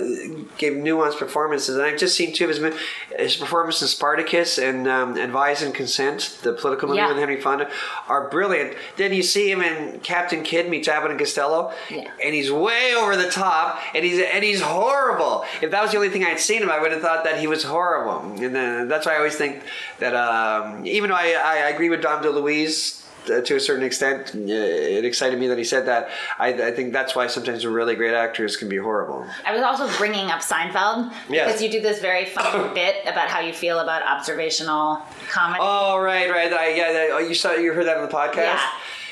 gave 0.58 0.74
nuanced 0.74 1.18
performances, 1.18 1.76
and 1.76 1.84
I've 1.86 1.98
just 2.00 2.16
seen 2.16 2.34
two 2.34 2.50
of 2.50 2.56
his 2.56 2.74
his 3.18 3.36
performances 3.36 3.84
in 3.84 3.88
Spartacus 3.90 4.58
and 4.58 4.88
um, 4.88 5.16
Advise 5.18 5.62
and 5.62 5.74
Consent, 5.74 6.40
the 6.44 6.54
political 6.54 6.88
movie 6.88 6.98
Yeah. 7.00 7.08
with 7.10 7.18
Henry 7.18 7.40
Fonda, 7.40 7.70
are 8.08 8.30
brilliant. 8.30 8.76
Then 8.98 9.14
you 9.14 9.24
see 9.24 9.50
him 9.50 9.62
in 9.62 10.00
Captain 10.02 10.44
Kidd 10.44 10.70
meets 10.70 10.88
Abbott 10.88 11.12
and 11.12 11.20
Costello, 11.20 11.72
Yeah. 11.90 12.10
and 12.24 12.34
he's 12.36 12.52
way 12.52 12.94
over 12.96 13.16
the 13.16 13.30
top, 13.30 13.80
and 13.94 14.04
he's 14.04 14.20
and 14.20 14.44
he's 14.44 14.62
horrible. 14.62 15.46
If 15.62 15.72
that 15.72 15.82
was 15.82 15.92
the 15.92 15.98
only 15.98 16.10
thing 16.10 16.24
I'd 16.26 16.40
seen 16.40 16.62
him, 16.64 16.70
I 16.70 16.80
would 16.80 16.92
have 16.92 17.02
thought 17.02 17.24
that 17.24 17.40
he 17.40 17.48
was 17.48 17.64
horrible. 17.64 18.20
And 18.44 18.56
then 18.56 18.88
that's 18.88 19.06
why 19.06 19.14
I 19.14 19.18
always 19.18 19.36
think 19.36 19.62
that 20.00 20.16
um, 20.16 20.86
even 20.86 21.10
though 21.10 21.16
I, 21.16 21.34
I 21.44 21.56
agree 21.70 21.90
with 21.90 22.02
Dom 22.02 22.24
DeLuise 22.24 23.04
to 23.26 23.56
a 23.56 23.60
certain 23.60 23.84
extent, 23.84 24.32
uh, 24.36 24.40
it 24.40 25.06
excited 25.06 25.40
me 25.40 25.48
that 25.48 25.58
he 25.58 25.64
said 25.64 25.86
that. 25.88 26.10
I, 26.40 26.50
I 26.54 26.72
think 26.72 26.94
that's 26.94 27.16
why 27.16 27.28
sometimes 27.28 27.66
really 27.66 27.96
great 27.96 28.14
actors 28.14 28.56
can 28.58 28.70
be 28.70 28.78
horrible. 28.78 29.26
I 29.46 29.54
was 29.54 29.62
also 29.64 29.88
bringing 29.98 30.32
up 30.32 30.42
Seinfeld 30.42 31.12
Yes. 31.30 31.48
because 31.48 31.62
you 31.62 31.70
do 31.72 31.82
this 31.82 32.00
very 32.00 32.26
funny 32.26 32.74
bit 32.74 32.98
about 33.04 33.28
how 33.30 33.40
you 33.40 33.54
feel 33.54 33.80
about 33.80 34.02
observational 34.04 35.02
comedy. 35.30 35.60
Oh 35.62 35.98
right, 36.00 36.30
right. 36.30 36.52
I, 36.54 36.70
yeah, 36.70 37.08
oh, 37.12 37.20
you 37.20 37.36
saw 37.36 37.54
you 37.54 37.74
heard 37.74 37.86
that 37.88 37.98
on 37.98 38.08
the 38.08 38.14
podcast. 38.16 38.60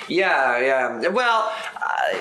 Yeah, 0.10 0.60
yeah. 0.60 1.08
Well, 1.08 1.52
uh, 1.82 2.20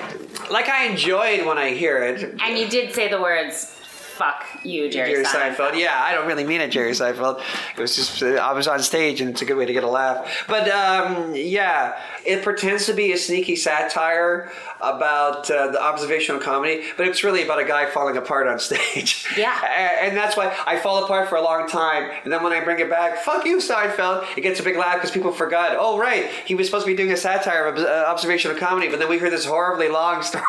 like 0.51 0.69
I 0.69 0.85
enjoyed 0.85 1.45
when 1.45 1.57
I 1.57 1.71
hear 1.71 2.01
it. 2.03 2.23
and 2.41 2.57
you 2.57 2.67
did 2.69 2.93
say 2.93 3.09
the 3.09 3.21
words 3.21 3.77
"fuck 4.17 4.45
you, 4.63 4.89
Jerry, 4.89 5.11
Jerry 5.11 5.23
Seinfeld." 5.25 5.71
Seinfeld. 5.71 5.79
Yeah, 5.79 6.01
I 6.01 6.13
don't 6.13 6.27
really 6.27 6.43
mean 6.43 6.61
it, 6.61 6.69
Jerry 6.71 6.91
Seinfeld. 6.91 7.41
It 7.77 7.81
was 7.81 7.95
just 7.95 8.21
uh, 8.23 8.27
I 8.35 8.53
was 8.53 8.67
on 8.67 8.81
stage, 8.81 9.21
and 9.21 9.29
it's 9.29 9.41
a 9.41 9.45
good 9.45 9.57
way 9.57 9.65
to 9.65 9.73
get 9.73 9.83
a 9.83 9.89
laugh. 9.89 10.45
But 10.47 10.69
um, 10.69 11.33
yeah, 11.35 11.99
it 12.25 12.43
pretends 12.43 12.85
to 12.87 12.93
be 12.93 13.11
a 13.13 13.17
sneaky 13.17 13.55
satire 13.55 14.51
about 14.81 15.49
uh, 15.49 15.67
the 15.71 15.81
observational 15.81 16.41
comedy, 16.41 16.83
but 16.97 17.07
it's 17.07 17.23
really 17.23 17.43
about 17.43 17.59
a 17.59 17.63
guy 17.65 17.85
falling 17.89 18.17
apart 18.17 18.47
on 18.47 18.59
stage. 18.69 19.25
Yeah. 19.37 19.57
A- 19.63 20.03
and 20.03 20.17
that's 20.17 20.35
why 20.35 20.55
I 20.65 20.77
fall 20.77 21.03
apart 21.03 21.29
for 21.29 21.35
a 21.35 21.41
long 21.41 21.67
time, 21.69 22.11
and 22.23 22.31
then 22.33 22.43
when 22.43 22.53
I 22.53 22.63
bring 22.63 22.79
it 22.79 22.89
back, 22.89 23.19
fuck 23.19 23.45
you, 23.45 23.57
Seinfeld. 23.57 24.25
It 24.37 24.41
gets 24.41 24.59
a 24.59 24.63
big 24.63 24.77
laugh 24.77 24.95
because 24.95 25.11
people 25.11 25.31
forgot. 25.31 25.75
Oh 25.79 25.97
right, 25.97 26.25
he 26.45 26.55
was 26.55 26.67
supposed 26.67 26.85
to 26.85 26.91
be 26.91 26.95
doing 26.97 27.11
a 27.11 27.17
satire 27.17 27.65
of 27.67 27.77
uh, 27.77 28.05
observational 28.07 28.57
comedy, 28.57 28.89
but 28.89 28.99
then 28.99 29.09
we 29.09 29.17
heard 29.17 29.31
this 29.31 29.45
horribly 29.45 29.89
long 29.89 30.21
story, 30.31 30.43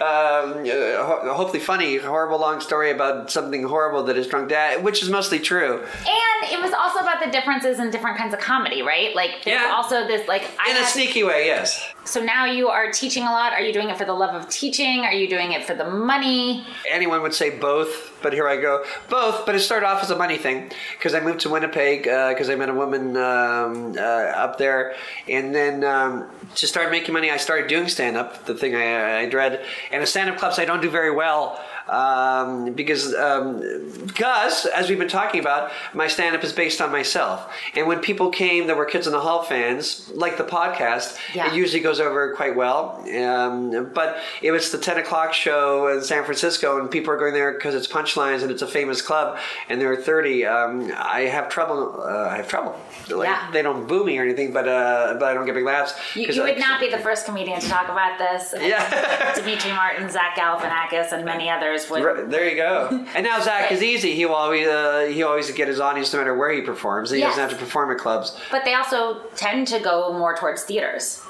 um, 0.00 0.64
uh, 0.64 1.02
ho- 1.04 1.32
hopefully 1.34 1.60
funny, 1.60 1.96
horrible 1.96 2.38
long 2.38 2.60
story 2.60 2.90
about 2.94 3.30
something 3.30 3.62
horrible 3.64 4.02
that 4.04 4.16
his 4.16 4.26
drunk 4.26 4.48
dad, 4.48 4.82
which 4.82 5.02
is 5.02 5.10
mostly 5.10 5.38
true. 5.38 5.78
And 5.82 6.52
it 6.52 6.60
was 6.62 6.72
also 6.72 7.00
about 7.00 7.22
the 7.24 7.30
differences 7.30 7.78
in 7.78 7.90
different 7.90 8.16
kinds 8.16 8.32
of 8.34 8.40
comedy, 8.40 8.82
right? 8.82 9.14
Like 9.14 9.42
there's 9.44 9.60
Yeah. 9.60 9.72
also 9.74 10.06
this 10.06 10.26
like 10.28 10.42
I 10.58 10.70
In 10.70 10.76
a 10.76 10.80
had- 10.80 10.88
sneaky 10.88 11.24
way, 11.24 11.46
yes. 11.46 11.86
So 12.06 12.22
now 12.22 12.44
you 12.44 12.68
are 12.68 12.92
teaching 12.92 13.22
a 13.22 13.30
lot. 13.32 13.54
Are 13.54 13.62
you 13.62 13.72
doing 13.72 13.88
it 13.88 13.96
for 13.96 14.04
the 14.04 14.12
love 14.12 14.34
of 14.34 14.48
teaching? 14.50 15.04
Are 15.06 15.12
you 15.12 15.26
doing 15.26 15.52
it 15.52 15.64
for 15.64 15.72
the 15.74 15.86
money? 15.88 16.66
Anyone 16.90 17.22
would 17.22 17.32
say 17.34 17.48
both, 17.58 18.18
but 18.20 18.34
here 18.34 18.46
I 18.46 18.56
go. 18.56 18.84
Both, 19.08 19.46
but 19.46 19.54
it 19.54 19.60
started 19.60 19.86
off 19.86 20.02
as 20.02 20.10
a 20.10 20.16
money 20.16 20.36
thing 20.36 20.70
because 20.98 21.14
I 21.14 21.20
moved 21.20 21.40
to 21.40 21.48
Winnipeg 21.48 22.02
because 22.02 22.50
I 22.50 22.56
met 22.56 22.68
a 22.68 22.74
woman 22.74 23.16
um, 23.16 23.94
uh, 23.96 24.00
up 24.00 24.58
there. 24.58 24.94
And 25.28 25.54
then 25.54 25.82
um, 25.82 26.28
to 26.56 26.66
start 26.66 26.90
making 26.90 27.14
money, 27.14 27.30
I 27.30 27.38
started 27.38 27.68
doing 27.68 27.88
stand 27.88 28.18
up, 28.18 28.44
the 28.44 28.54
thing 28.54 28.74
I, 28.74 29.20
I 29.20 29.26
dread. 29.28 29.64
And 29.90 30.02
the 30.02 30.06
stand 30.06 30.28
up 30.28 30.36
clubs, 30.36 30.58
I 30.58 30.66
don't 30.66 30.82
do 30.82 30.90
very 30.90 31.10
well. 31.10 31.58
Um, 31.88 32.72
because, 32.72 33.14
um, 33.14 33.60
because 34.06 34.66
as 34.66 34.88
we've 34.88 34.98
been 34.98 35.08
talking 35.08 35.40
about, 35.40 35.70
my 35.92 36.06
stand 36.08 36.34
up 36.34 36.42
is 36.42 36.52
based 36.52 36.80
on 36.80 36.90
myself. 36.90 37.52
And 37.74 37.86
when 37.86 38.00
people 38.00 38.30
came 38.30 38.66
that 38.68 38.76
were 38.76 38.86
Kids 38.86 39.06
in 39.06 39.12
the 39.12 39.20
Hall 39.20 39.42
fans, 39.42 40.10
like 40.14 40.36
the 40.38 40.44
podcast, 40.44 41.18
Yeah. 41.34 41.48
it 41.48 41.54
usually 41.54 41.80
goes 41.82 42.00
over 42.00 42.34
quite 42.34 42.56
well. 42.56 43.04
Um, 43.18 43.90
but 43.92 44.18
if 44.42 44.54
it's 44.54 44.70
the 44.70 44.78
10 44.78 44.98
o'clock 44.98 45.34
show 45.34 45.88
in 45.88 46.02
San 46.02 46.24
Francisco 46.24 46.78
and 46.80 46.90
people 46.90 47.12
are 47.12 47.18
going 47.18 47.34
there 47.34 47.52
because 47.52 47.74
it's 47.74 47.86
punchlines 47.86 48.42
and 48.42 48.50
it's 48.50 48.62
a 48.62 48.66
famous 48.66 49.02
club 49.02 49.38
and 49.68 49.80
there 49.80 49.92
are 49.92 49.96
30, 49.96 50.46
um, 50.46 50.92
I 50.96 51.22
have 51.22 51.48
trouble. 51.50 52.00
Uh, 52.02 52.28
I 52.30 52.36
have 52.36 52.48
trouble. 52.48 52.78
Like, 53.10 53.28
Yeah. 53.28 53.50
They 53.52 53.60
don't 53.62 53.86
boo 53.86 54.04
me 54.04 54.18
or 54.18 54.22
anything, 54.22 54.52
but 54.52 54.66
uh, 54.66 55.16
but 55.18 55.24
I 55.26 55.34
don't 55.34 55.44
get 55.44 55.54
big 55.54 55.64
laughs. 55.64 55.92
You, 56.14 56.26
you 56.28 56.42
would 56.42 56.58
not 56.58 56.80
be 56.80 56.88
the 56.88 56.98
first 57.08 57.26
comedian 57.26 57.60
to 57.60 57.68
talk 57.68 57.88
about 57.88 58.18
this. 58.18 58.54
Yeah. 58.58 59.34
Demetri 59.34 59.72
Martin, 59.72 60.08
Zach 60.08 60.36
Galifianakis, 60.36 61.12
and 61.12 61.24
many 61.24 61.50
others 61.50 61.73
Right, 61.90 62.28
there 62.30 62.48
you 62.48 62.56
go. 62.56 62.88
And 63.14 63.24
now 63.24 63.40
Zach 63.40 63.70
is 63.72 63.82
easy. 63.82 64.14
He 64.14 64.24
will 64.26 64.34
always 64.34 64.66
uh, 64.66 65.06
he 65.12 65.22
always 65.22 65.50
get 65.52 65.68
his 65.68 65.80
audience 65.80 66.12
no 66.12 66.18
matter 66.20 66.34
where 66.36 66.52
he 66.52 66.60
performs. 66.62 67.10
He 67.10 67.18
Yes. 67.18 67.30
doesn't 67.30 67.42
have 67.50 67.58
to 67.58 67.64
perform 67.64 67.90
at 67.90 67.98
clubs. 67.98 68.36
But 68.50 68.64
they 68.64 68.74
also 68.74 69.20
tend 69.36 69.68
to 69.68 69.78
go 69.80 70.12
more 70.12 70.34
towards 70.36 70.62
theaters. 70.64 71.20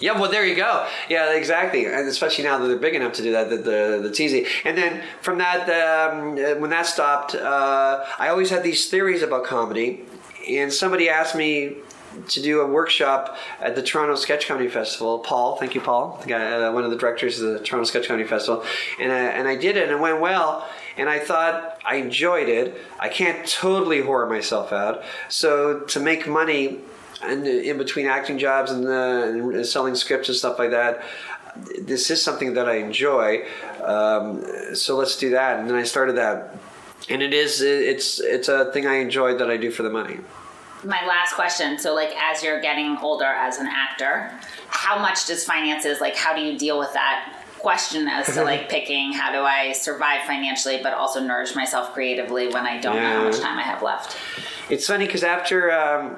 Yeah, 0.00 0.12
well, 0.20 0.30
there 0.30 0.46
you 0.46 0.54
go. 0.54 0.86
Yeah, 1.08 1.32
exactly, 1.34 1.86
and 1.86 2.06
especially 2.08 2.44
now 2.44 2.58
that 2.58 2.68
they're 2.68 2.76
big 2.88 2.94
enough 2.94 3.14
to 3.14 3.22
do 3.22 3.32
that, 3.32 3.50
that 3.50 3.64
the 3.64 3.98
that's 4.02 4.20
easy. 4.20 4.46
And 4.64 4.78
then 4.78 5.02
from 5.22 5.38
that, 5.38 5.62
um, 5.68 6.34
uh, 6.34 6.60
when 6.60 6.70
that 6.70 6.86
stopped, 6.86 7.34
uh, 7.34 8.04
I 8.18 8.28
always 8.28 8.48
had 8.50 8.62
these 8.62 8.88
theories 8.88 9.22
about 9.24 9.42
comedy, 9.44 10.04
and 10.48 10.72
somebody 10.72 11.08
asked 11.08 11.34
me 11.34 11.78
to 12.28 12.42
do 12.42 12.60
a 12.60 12.66
workshop 12.66 13.36
at 13.60 13.74
the 13.74 13.82
Toronto 13.82 14.14
Sketch 14.14 14.46
Comedy 14.46 14.68
Festival. 14.68 15.18
Paul, 15.20 15.56
thank 15.56 15.74
you, 15.74 15.80
Paul, 15.80 16.18
the 16.22 16.28
guy, 16.28 16.52
uh, 16.52 16.72
one 16.72 16.84
of 16.84 16.90
the 16.90 16.96
directors 16.96 17.40
of 17.40 17.52
the 17.52 17.60
Toronto 17.60 17.84
Sketch 17.84 18.08
Comedy 18.08 18.26
Festival, 18.26 18.64
and 19.00 19.12
I, 19.12 19.18
and 19.18 19.48
I 19.48 19.56
did 19.56 19.76
it, 19.76 19.84
and 19.84 19.92
it 19.92 20.00
went 20.00 20.20
well. 20.20 20.68
And 20.96 21.08
I 21.08 21.20
thought 21.20 21.80
I 21.84 21.96
enjoyed 21.96 22.48
it. 22.48 22.76
I 22.98 23.08
can't 23.08 23.46
totally 23.46 24.00
whore 24.00 24.28
myself 24.28 24.72
out. 24.72 25.04
So 25.28 25.80
to 25.80 26.00
make 26.00 26.26
money 26.26 26.80
and 27.22 27.46
in 27.46 27.78
between 27.78 28.06
acting 28.06 28.38
jobs 28.38 28.70
and, 28.72 28.86
uh, 28.86 29.56
and 29.56 29.66
selling 29.66 29.94
scripts 29.94 30.28
and 30.28 30.36
stuff 30.36 30.58
like 30.58 30.70
that, 30.70 31.04
this 31.80 32.10
is 32.10 32.22
something 32.22 32.54
that 32.54 32.68
I 32.68 32.76
enjoy. 32.76 33.44
Um, 33.84 34.44
so 34.74 34.96
let's 34.96 35.16
do 35.16 35.30
that. 35.30 35.58
And 35.58 35.68
then 35.68 35.76
I 35.76 35.84
started 35.84 36.16
that, 36.16 36.56
and 37.08 37.22
it 37.22 37.32
is 37.32 37.60
it's 37.60 38.20
it's 38.20 38.48
a 38.48 38.70
thing 38.72 38.86
I 38.86 38.96
enjoy 38.96 39.36
that 39.38 39.50
I 39.50 39.56
do 39.56 39.70
for 39.70 39.82
the 39.82 39.90
money. 39.90 40.18
My 40.84 41.04
last 41.06 41.34
question. 41.34 41.78
So, 41.78 41.94
like, 41.94 42.10
as 42.16 42.42
you're 42.42 42.60
getting 42.60 42.96
older 42.98 43.24
as 43.24 43.58
an 43.58 43.66
actor, 43.66 44.32
how 44.68 44.98
much 44.98 45.26
does 45.26 45.44
finances 45.44 46.00
like? 46.00 46.16
How 46.16 46.34
do 46.34 46.42
you 46.42 46.58
deal 46.58 46.78
with 46.78 46.92
that? 46.92 47.34
question 47.58 48.06
as 48.06 48.32
to 48.34 48.44
like 48.44 48.68
picking 48.70 49.12
how 49.12 49.32
do 49.32 49.38
I 49.40 49.72
survive 49.72 50.24
financially 50.28 50.78
but 50.80 50.92
also 50.94 51.18
nourish 51.20 51.56
myself 51.56 51.92
creatively 51.92 52.46
when 52.46 52.64
I 52.64 52.78
don't 52.80 52.94
know 52.94 53.02
how 53.02 53.24
much 53.24 53.40
time 53.40 53.58
I 53.58 53.62
have 53.62 53.82
left. 53.82 54.16
It's 54.70 54.86
funny 54.86 55.06
because 55.06 55.24
after 55.24 55.72
um, 55.72 56.16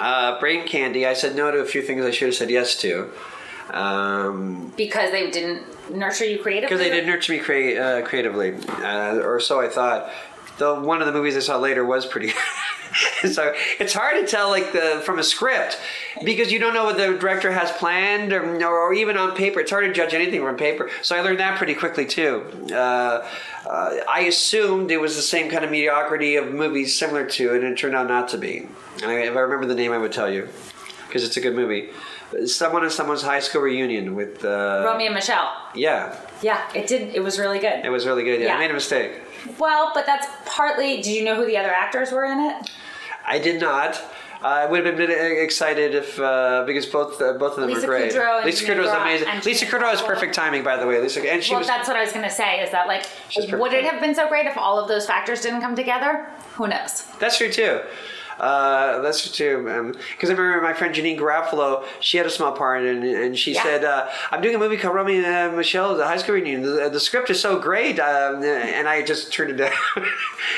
uh, 0.00 0.40
Brain 0.40 0.66
Candy, 0.66 1.06
I 1.06 1.14
said 1.14 1.36
no 1.36 1.52
to 1.52 1.58
a 1.58 1.64
few 1.64 1.80
things 1.80 2.04
I 2.04 2.10
should 2.10 2.26
have 2.26 2.34
said 2.34 2.50
yes 2.50 2.76
to. 2.80 3.10
Um, 3.70 4.72
Because 4.76 5.12
they 5.12 5.30
didn't 5.30 5.94
nurture 5.94 6.24
you 6.24 6.38
creatively? 6.42 6.74
because 6.74 6.80
they 6.84 6.90
didn't 6.90 7.08
nurture 7.08 7.32
me 7.32 7.38
crea- 7.38 7.78
uh, 7.78 8.02
creatively, 8.02 8.54
uh, 8.82 9.20
or 9.22 9.38
so 9.40 9.60
I 9.60 9.68
thought. 9.68 10.10
Though 10.58 10.82
one 10.82 11.00
of 11.00 11.06
the 11.06 11.12
movies 11.12 11.36
I 11.36 11.40
saw 11.40 11.56
later 11.58 11.84
was 11.84 12.04
pretty. 12.04 12.32
so 13.30 13.54
it's 13.78 13.92
hard 13.94 14.20
to 14.20 14.26
tell, 14.26 14.48
like 14.50 14.72
the 14.72 15.02
from 15.04 15.18
a 15.18 15.22
script, 15.22 15.78
because 16.24 16.50
you 16.52 16.58
don't 16.58 16.74
know 16.74 16.84
what 16.84 16.96
the 16.96 17.16
director 17.18 17.52
has 17.52 17.70
planned, 17.72 18.32
or, 18.32 18.64
or 18.64 18.92
even 18.94 19.16
on 19.16 19.34
paper. 19.36 19.60
It's 19.60 19.70
hard 19.70 19.84
to 19.84 19.92
judge 19.92 20.14
anything 20.14 20.40
from 20.42 20.56
paper. 20.56 20.90
So 21.02 21.16
I 21.16 21.20
learned 21.20 21.40
that 21.40 21.58
pretty 21.58 21.74
quickly 21.74 22.06
too. 22.06 22.44
Uh, 22.72 23.26
uh, 23.68 23.96
I 24.08 24.20
assumed 24.28 24.90
it 24.90 25.00
was 25.00 25.16
the 25.16 25.22
same 25.22 25.50
kind 25.50 25.64
of 25.64 25.70
mediocrity 25.70 26.36
of 26.36 26.52
movies 26.52 26.98
similar 26.98 27.26
to 27.26 27.54
it, 27.54 27.62
and 27.62 27.72
it 27.72 27.78
turned 27.78 27.94
out 27.94 28.08
not 28.08 28.28
to 28.30 28.38
be. 28.38 28.68
And 29.02 29.06
I, 29.10 29.20
if 29.20 29.36
I 29.36 29.40
remember 29.40 29.66
the 29.66 29.74
name, 29.74 29.92
I 29.92 29.98
would 29.98 30.12
tell 30.12 30.30
you, 30.30 30.48
because 31.06 31.24
it's 31.24 31.36
a 31.36 31.40
good 31.40 31.54
movie. 31.54 31.90
Someone 32.46 32.82
and 32.82 32.90
someone's 32.90 33.22
high 33.22 33.40
school 33.40 33.60
reunion 33.60 34.14
with. 34.14 34.42
Uh, 34.44 34.82
Romy 34.86 35.04
and 35.06 35.14
Michele. 35.14 35.52
Yeah, 35.74 36.16
Yeah, 36.40 36.66
it 36.74 36.86
did. 36.86 37.14
It 37.14 37.20
was 37.20 37.38
really 37.38 37.58
good. 37.58 37.84
it 37.84 37.90
was 37.90 38.06
really 38.06 38.24
good. 38.24 38.40
Yeah, 38.40 38.46
Yeah. 38.48 38.56
I 38.56 38.58
made 38.58 38.70
a 38.70 38.74
mistake. 38.74 39.20
Well, 39.58 39.90
but 39.94 40.06
that's 40.06 40.26
partly. 40.46 40.96
Did 40.96 41.08
you 41.08 41.24
know 41.24 41.34
who 41.34 41.44
the 41.44 41.58
other 41.58 41.72
actors 41.72 42.10
were 42.10 42.24
in 42.24 42.38
it? 42.40 42.70
I 43.32 43.38
did 43.38 43.60
not. 43.62 43.98
I 44.42 44.66
would 44.66 44.84
have 44.84 44.96
been 44.96 45.10
excited 45.10 45.94
if 45.94 46.18
uh, 46.18 46.64
because 46.66 46.84
both 46.84 47.22
uh, 47.22 47.32
both 47.34 47.52
of 47.52 47.60
them 47.62 47.70
Lisa 47.70 47.86
were 47.86 47.86
great. 47.86 48.12
Kudrow 48.12 48.36
and 48.38 48.46
Lisa 48.46 48.64
Kudrow 48.66 48.82
was 48.82 48.90
amazing. 48.90 49.28
Lisa 49.44 49.66
Kudrow 49.66 49.90
has 49.90 50.02
perfect 50.02 50.34
timing, 50.34 50.62
by 50.64 50.76
the 50.76 50.86
way. 50.86 51.00
Lisa 51.00 51.20
and 51.32 51.42
she 51.42 51.52
well, 51.52 51.60
was. 51.60 51.68
that's 51.68 51.88
what 51.88 51.96
I 51.96 52.02
was 52.02 52.12
going 52.12 52.28
to 52.28 52.34
say. 52.34 52.60
Is 52.60 52.70
that 52.72 52.86
like, 52.88 53.06
would 53.58 53.72
it 53.72 53.84
have 53.84 54.00
been 54.00 54.14
so 54.14 54.28
great 54.28 54.46
if 54.46 54.58
all 54.58 54.78
of 54.78 54.88
those 54.88 55.06
factors 55.06 55.40
didn't 55.40 55.62
come 55.62 55.74
together? 55.74 56.28
Who 56.56 56.66
knows? 56.66 57.06
That's 57.20 57.38
true 57.38 57.50
too. 57.50 57.80
Uh, 58.42 59.00
that's 59.02 59.22
true 59.22 59.62
too. 59.62 59.92
Because 60.10 60.28
I 60.28 60.34
remember 60.34 60.60
my 60.60 60.72
friend 60.72 60.92
Janeane 60.94 61.16
Garofalo. 61.18 61.84
She 62.00 62.16
had 62.16 62.26
a 62.26 62.30
small 62.30 62.52
part, 62.52 62.82
and, 62.82 63.04
and 63.04 63.38
she 63.38 63.54
Yeah. 63.54 63.62
said, 63.62 63.84
uh, 63.84 64.08
"I'm 64.32 64.40
doing 64.40 64.56
a 64.56 64.58
movie 64.58 64.76
called 64.76 64.96
Romy 64.96 65.24
and 65.24 65.56
Michele, 65.56 65.96
the 65.96 66.04
high 66.06 66.16
school 66.16 66.34
reunion. 66.34 66.62
The, 66.62 66.88
the 66.90 66.98
script 67.00 67.30
is 67.30 67.38
so 67.40 67.58
great," 67.60 68.00
um, 68.00 68.42
and 68.42 68.88
I 68.88 69.02
just 69.02 69.32
turned 69.32 69.50
it 69.50 69.56
down. 69.56 69.72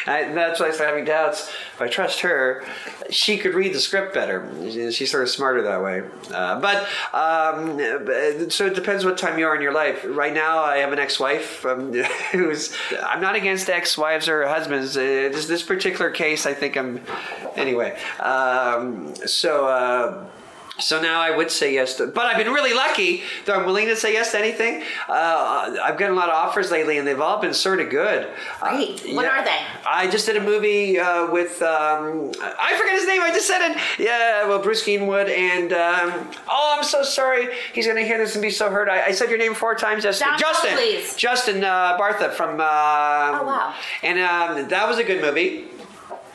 I, 0.07 0.33
that's 0.33 0.61
why 0.61 0.69
I 0.69 0.71
started 0.71 0.93
having 0.93 1.05
doubts. 1.05 1.49
If 1.75 1.83
I 1.83 1.89
trust 1.89 2.21
her, 2.21 2.65
she 3.11 3.37
could 3.37 3.53
read 3.55 3.75
the 3.75 3.81
script 3.81 4.15
better. 4.15 4.49
She's 4.91 5.11
sort 5.11 5.25
of 5.25 5.29
smarter 5.29 5.61
that 5.63 5.83
way. 5.83 6.05
Uh, 6.33 6.59
but 6.61 6.89
um, 7.13 7.79
so 8.51 8.67
it 8.67 8.75
depends 8.75 9.05
what 9.05 9.19
time 9.19 9.39
you 9.39 9.47
are 9.47 9.55
in 9.55 9.61
your 9.61 9.73
life. 9.75 10.05
Right 10.09 10.33
now, 10.33 10.61
I 10.63 10.79
have 10.79 10.93
an 10.93 10.99
ex-wife 10.99 11.67
um, 11.67 11.93
who's. 12.33 12.75
I'm 13.03 13.21
not 13.21 13.35
against 13.35 13.69
ex-wives 13.69 14.27
or 14.29 14.47
husbands. 14.47 14.97
Uh, 14.97 15.01
this, 15.33 15.47
this 15.47 15.63
particular 15.63 16.11
case, 16.11 16.47
I 16.47 16.55
think 16.55 16.77
I'm. 16.79 17.03
Anyway, 17.57 17.74
um, 18.21 19.15
so. 19.27 19.67
Uh, 19.67 20.27
so 20.81 21.01
now 21.01 21.21
I 21.21 21.31
would 21.31 21.53
say 21.53 21.73
yes 21.73 21.95
to, 21.99 22.09
but 22.09 22.27
I've 22.27 22.37
been 22.37 22.53
really 22.53 22.75
lucky 22.75 23.23
that 23.45 23.57
I'm 23.57 23.65
willing 23.65 23.87
to 23.87 23.97
say 23.97 24.13
yes 24.13 24.33
to 24.33 24.39
anything. 24.41 24.83
Uh, 25.09 25.77
I've 25.81 25.97
gotten 25.97 26.17
a 26.17 26.19
lot 26.19 26.31
of 26.31 26.35
offers 26.35 26.73
lately, 26.73 26.99
and 26.99 27.07
they've 27.07 27.21
all 27.21 27.41
been 27.41 27.55
sort 27.55 27.81
of 27.81 27.91
good. 27.91 28.29
Great. 28.61 29.15
What 29.15 29.25
are 29.25 29.45
they? 29.45 29.57
I 29.87 30.11
just 30.11 30.27
did 30.27 30.37
a 30.37 30.41
movie 30.41 30.99
uh, 30.99 31.31
with 31.31 31.63
um, 31.63 32.33
I 32.43 32.75
forget 32.77 32.95
his 32.95 33.07
name. 33.07 33.23
I 33.23 33.31
just 33.31 33.47
said 33.47 33.71
it. 33.71 33.79
Yeah, 34.01 34.49
well, 34.49 34.61
Bruce 34.61 34.83
Greenwood 34.83 35.29
and 35.29 35.73
um, 35.73 36.29
oh, 36.49 36.75
I'm 36.77 36.85
so 36.85 37.05
sorry. 37.05 37.55
He's 37.73 37.87
gonna 37.87 38.03
hear 38.03 38.19
this 38.19 38.35
and 38.35 38.43
be 38.43 38.51
so 38.51 38.69
hurt. 38.69 38.89
I, 38.89 39.07
I 39.07 39.11
said 39.13 39.29
your 39.29 39.39
name 39.39 39.55
four 39.55 39.77
times 39.77 40.03
yesterday. 40.03 40.31
Down 40.31 40.39
Justin. 40.41 40.75
please. 40.75 41.15
Justin 41.15 41.63
uh, 41.63 41.97
Bartha 41.99 42.33
from. 42.33 42.61
Uh, 42.61 42.65
oh 42.65 43.45
wow. 43.47 43.75
And 44.03 44.19
um, 44.19 44.69
that 44.71 44.89
was 44.89 44.99
a 44.99 45.05
good 45.05 45.23
movie. 45.23 45.67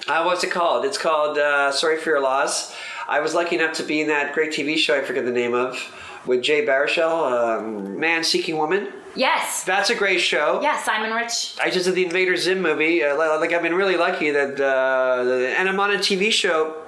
Uh, 0.10 0.24
what's 0.24 0.44
it 0.44 0.50
called? 0.50 0.86
It's 0.86 0.98
called 0.98 1.38
uh, 1.38 1.72
Sorry 1.72 1.96
for 1.96 2.10
Your 2.10 2.20
Loss. 2.20 2.76
I 3.08 3.20
was 3.20 3.36
lucky 3.36 3.56
enough 3.58 3.74
to 3.74 3.84
be 3.84 4.02
in 4.02 4.08
that 4.08 4.34
great 4.34 4.52
TV 4.52 4.76
show. 4.76 4.98
I 4.98 5.02
forget 5.02 5.24
the 5.24 5.32
name 5.32 5.54
of 5.54 5.78
with 6.26 6.42
Jay 6.42 6.66
Baruchel, 6.66 7.60
um, 7.60 8.00
Man 8.00 8.24
Seeking 8.24 8.58
Woman. 8.58 8.92
Yes. 9.16 9.64
That's 9.66 9.92
a 9.92 9.96
great 9.96 10.20
show. 10.20 10.62
Yeah, 10.64 10.82
Simon 10.82 11.14
Rich. 11.14 11.58
I 11.62 11.70
just 11.70 11.86
did 11.86 11.94
the 11.94 12.06
Invader 12.06 12.36
Zim 12.38 12.60
movie. 12.60 13.04
Uh, 13.04 13.16
like 13.18 13.54
I've 13.54 13.62
been 13.62 13.76
really 13.76 13.98
lucky 13.98 14.32
that, 14.32 14.60
uh, 14.60 15.56
and 15.56 15.70
I'm 15.70 15.80
on 15.80 15.92
a 15.92 16.00
TV 16.00 16.32
show. 16.32 16.82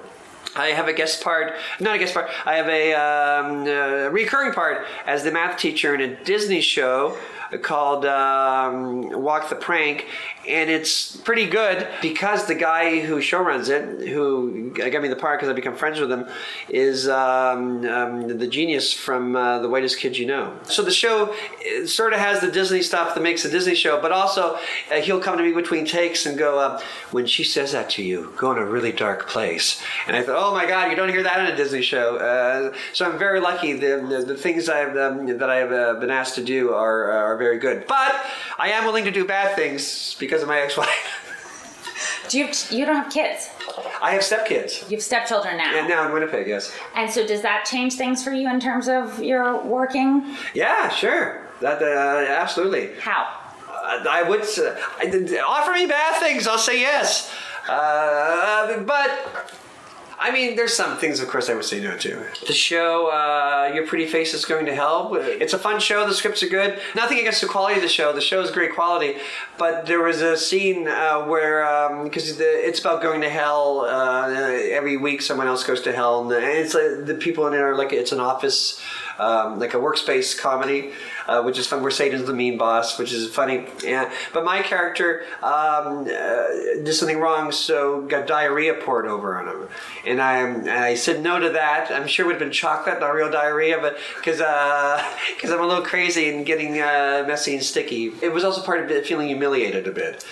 I 0.56 0.68
have 0.68 0.88
a 0.88 0.92
guest 0.92 1.22
part, 1.22 1.54
not 1.78 1.94
a 1.94 1.98
guest 1.98 2.14
part. 2.14 2.28
I 2.44 2.56
have 2.56 2.68
a 2.68 2.92
um, 2.94 3.62
uh, 3.62 4.10
recurring 4.10 4.52
part 4.52 4.84
as 5.06 5.22
the 5.22 5.30
math 5.30 5.58
teacher 5.58 5.94
in 5.94 6.00
a 6.00 6.24
Disney 6.24 6.60
show 6.60 7.16
called 7.58 8.06
um, 8.06 9.22
Walk 9.22 9.48
the 9.48 9.56
Prank, 9.56 10.06
and 10.48 10.70
it's 10.70 11.16
pretty 11.16 11.46
good 11.46 11.86
because 12.00 12.46
the 12.46 12.54
guy 12.54 13.00
who 13.00 13.20
show 13.20 13.42
runs 13.42 13.68
it, 13.68 14.08
who 14.08 14.70
got 14.70 15.02
me 15.02 15.08
the 15.08 15.16
part 15.16 15.38
because 15.38 15.50
I 15.50 15.52
become 15.52 15.76
friends 15.76 16.00
with 16.00 16.10
him, 16.10 16.26
is 16.68 17.08
um, 17.08 17.84
um, 17.86 18.38
the 18.38 18.46
genius 18.46 18.92
from 18.92 19.36
uh, 19.36 19.60
The 19.60 19.68
Whitest 19.68 19.98
Kid 19.98 20.16
You 20.16 20.26
Know. 20.26 20.58
So 20.64 20.82
the 20.82 20.90
show 20.90 21.34
sort 21.86 22.12
of 22.12 22.18
has 22.18 22.40
the 22.40 22.50
Disney 22.50 22.82
stuff 22.82 23.14
that 23.14 23.22
makes 23.22 23.42
the 23.42 23.50
Disney 23.50 23.74
show, 23.74 24.00
but 24.00 24.12
also 24.12 24.58
uh, 24.90 24.96
he'll 24.96 25.20
come 25.20 25.36
to 25.36 25.44
me 25.44 25.52
between 25.52 25.84
takes 25.84 26.26
and 26.26 26.36
go, 26.38 26.58
uh, 26.58 26.80
"When 27.10 27.26
she 27.26 27.44
says 27.44 27.72
that 27.72 27.90
to 27.90 28.02
you, 28.02 28.32
go 28.36 28.52
in 28.52 28.58
a 28.58 28.64
really 28.64 28.92
dark 28.92 29.28
place." 29.28 29.80
And 30.06 30.16
I 30.16 30.22
thought, 30.22 30.36
"Oh 30.36 30.52
my 30.52 30.66
God, 30.66 30.90
you 30.90 30.96
don't 30.96 31.10
hear 31.10 31.22
that 31.22 31.38
in 31.40 31.52
a 31.52 31.56
Disney 31.56 31.82
show." 31.82 32.16
Uh, 32.16 32.74
so 32.92 33.08
I'm 33.08 33.18
very 33.18 33.40
lucky. 33.40 33.74
The, 33.74 34.04
the, 34.08 34.24
the 34.26 34.36
things 34.36 34.68
I've 34.68 34.96
um, 34.96 35.26
that 35.38 35.50
I've 35.50 35.72
uh, 35.72 35.94
been 36.00 36.10
asked 36.10 36.34
to 36.36 36.44
do 36.44 36.72
are 36.72 37.10
are 37.10 37.36
very 37.42 37.58
good, 37.58 37.86
but 37.86 38.24
I 38.58 38.70
am 38.70 38.84
willing 38.84 39.04
to 39.04 39.10
do 39.10 39.24
bad 39.24 39.56
things 39.56 40.16
because 40.18 40.42
of 40.42 40.48
my 40.48 40.60
ex-wife. 40.60 41.18
Do 42.28 42.38
you 42.38 42.48
you 42.70 42.84
don't 42.86 42.96
have 42.96 43.12
kids? 43.12 43.50
I 44.00 44.12
have 44.12 44.22
stepkids, 44.22 44.88
You 44.90 44.96
have 44.96 45.02
stepchildren 45.04 45.56
now. 45.56 45.76
and 45.76 45.88
now 45.88 46.06
in 46.06 46.12
Winnipeg, 46.12 46.46
yes. 46.46 46.72
And 46.96 47.10
so 47.10 47.26
does 47.26 47.42
that 47.42 47.64
change 47.64 47.94
things 47.94 48.22
for 48.24 48.32
you 48.32 48.48
in 48.48 48.60
terms 48.60 48.88
of 48.88 49.22
your 49.22 49.60
working? 49.62 50.36
Yeah, 50.54 50.88
sure. 50.88 51.46
That 51.60 51.82
uh, 51.82 52.32
absolutely. 52.42 52.90
How? 53.00 53.28
Uh, 53.68 54.04
I 54.08 54.22
would 54.22 54.42
I- 54.42 55.40
offer 55.46 55.72
me 55.72 55.86
bad 55.86 56.18
things. 56.20 56.46
I'll 56.46 56.58
say 56.58 56.80
yes. 56.80 57.32
Uh, 57.68 58.80
but 58.82 59.10
I 60.24 60.30
mean, 60.30 60.54
there's 60.54 60.72
some 60.72 60.98
things, 60.98 61.18
of 61.18 61.26
course, 61.26 61.50
I 61.50 61.54
would 61.54 61.64
say 61.64 61.80
no 61.80 61.96
to. 61.96 62.24
The 62.46 62.52
show, 62.52 63.08
uh, 63.08 63.72
Your 63.74 63.84
Pretty 63.88 64.06
Face 64.06 64.34
is 64.34 64.44
Going 64.44 64.66
to 64.66 64.74
Hell. 64.74 65.16
It's 65.16 65.52
a 65.52 65.58
fun 65.58 65.80
show. 65.80 66.06
The 66.06 66.14
scripts 66.14 66.44
are 66.44 66.48
good. 66.48 66.78
Nothing 66.94 67.18
against 67.18 67.40
the 67.40 67.48
quality 67.48 67.74
of 67.74 67.82
the 67.82 67.88
show. 67.88 68.12
The 68.12 68.20
show 68.20 68.40
is 68.40 68.52
great 68.52 68.72
quality. 68.72 69.16
But 69.58 69.86
there 69.86 70.00
was 70.00 70.20
a 70.20 70.36
scene 70.36 70.86
uh, 70.86 71.24
where, 71.24 71.64
because 72.04 72.38
it's 72.38 72.78
about 72.78 73.02
going 73.02 73.20
to 73.22 73.28
hell, 73.28 73.80
uh, 73.80 74.28
every 74.28 74.96
week 74.96 75.22
someone 75.22 75.48
else 75.48 75.64
goes 75.64 75.80
to 75.82 75.92
hell. 75.92 76.32
And 76.32 76.44
it's 76.44 76.74
like 76.74 77.04
the 77.04 77.16
people 77.16 77.48
in 77.48 77.54
it 77.54 77.58
are 77.58 77.76
like, 77.76 77.92
it's 77.92 78.12
an 78.12 78.20
office, 78.20 78.80
um, 79.18 79.58
like 79.58 79.74
a 79.74 79.78
workspace 79.78 80.38
comedy. 80.38 80.92
Uh, 81.26 81.40
which 81.40 81.56
is 81.56 81.68
fun. 81.68 81.82
Where 81.82 81.90
Satan's 81.92 82.26
the 82.26 82.32
mean 82.32 82.58
boss, 82.58 82.98
which 82.98 83.12
is 83.12 83.32
funny. 83.32 83.64
Yeah, 83.84 84.12
but 84.32 84.44
my 84.44 84.60
character 84.60 85.22
um, 85.40 86.00
uh, 86.00 86.48
did 86.82 86.92
something 86.94 87.20
wrong, 87.20 87.52
so 87.52 88.02
got 88.02 88.26
diarrhea 88.26 88.74
poured 88.74 89.06
over 89.06 89.38
on 89.38 89.46
him, 89.46 89.68
and 90.04 90.20
I 90.20 90.88
I 90.88 90.94
said 90.94 91.22
no 91.22 91.38
to 91.38 91.50
that. 91.50 91.92
I'm 91.92 92.08
sure 92.08 92.24
it 92.24 92.26
would 92.26 92.34
have 92.34 92.40
been 92.40 92.50
chocolate, 92.50 92.98
not 92.98 93.14
real 93.14 93.30
diarrhea, 93.30 93.78
but 93.80 93.98
because 94.16 94.38
because 94.38 95.50
I'm 95.52 95.60
a 95.60 95.66
little 95.66 95.84
crazy 95.84 96.28
and 96.28 96.44
getting 96.44 96.80
uh, 96.80 97.24
messy 97.28 97.54
and 97.54 97.62
sticky. 97.62 98.12
It 98.20 98.32
was 98.32 98.42
also 98.42 98.60
part 98.60 98.90
of 98.90 99.06
feeling 99.06 99.28
humiliated 99.28 99.86
a 99.86 99.92
bit. 99.92 100.24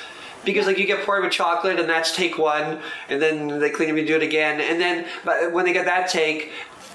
Because 0.44 0.66
like 0.66 0.78
you 0.78 0.86
get 0.86 1.04
poured 1.04 1.22
with 1.22 1.32
chocolate 1.32 1.78
and 1.78 1.88
that's 1.88 2.16
take 2.16 2.38
one, 2.38 2.80
and 3.08 3.20
then 3.20 3.60
they 3.60 3.70
clean 3.70 3.90
up 3.90 3.96
and 3.96 4.06
do 4.06 4.16
it 4.16 4.22
again, 4.22 4.60
and 4.60 4.80
then 4.80 5.06
but 5.24 5.52
when 5.52 5.66
they 5.66 5.72
get 5.72 5.84
that 5.84 6.08
take, 6.08 6.50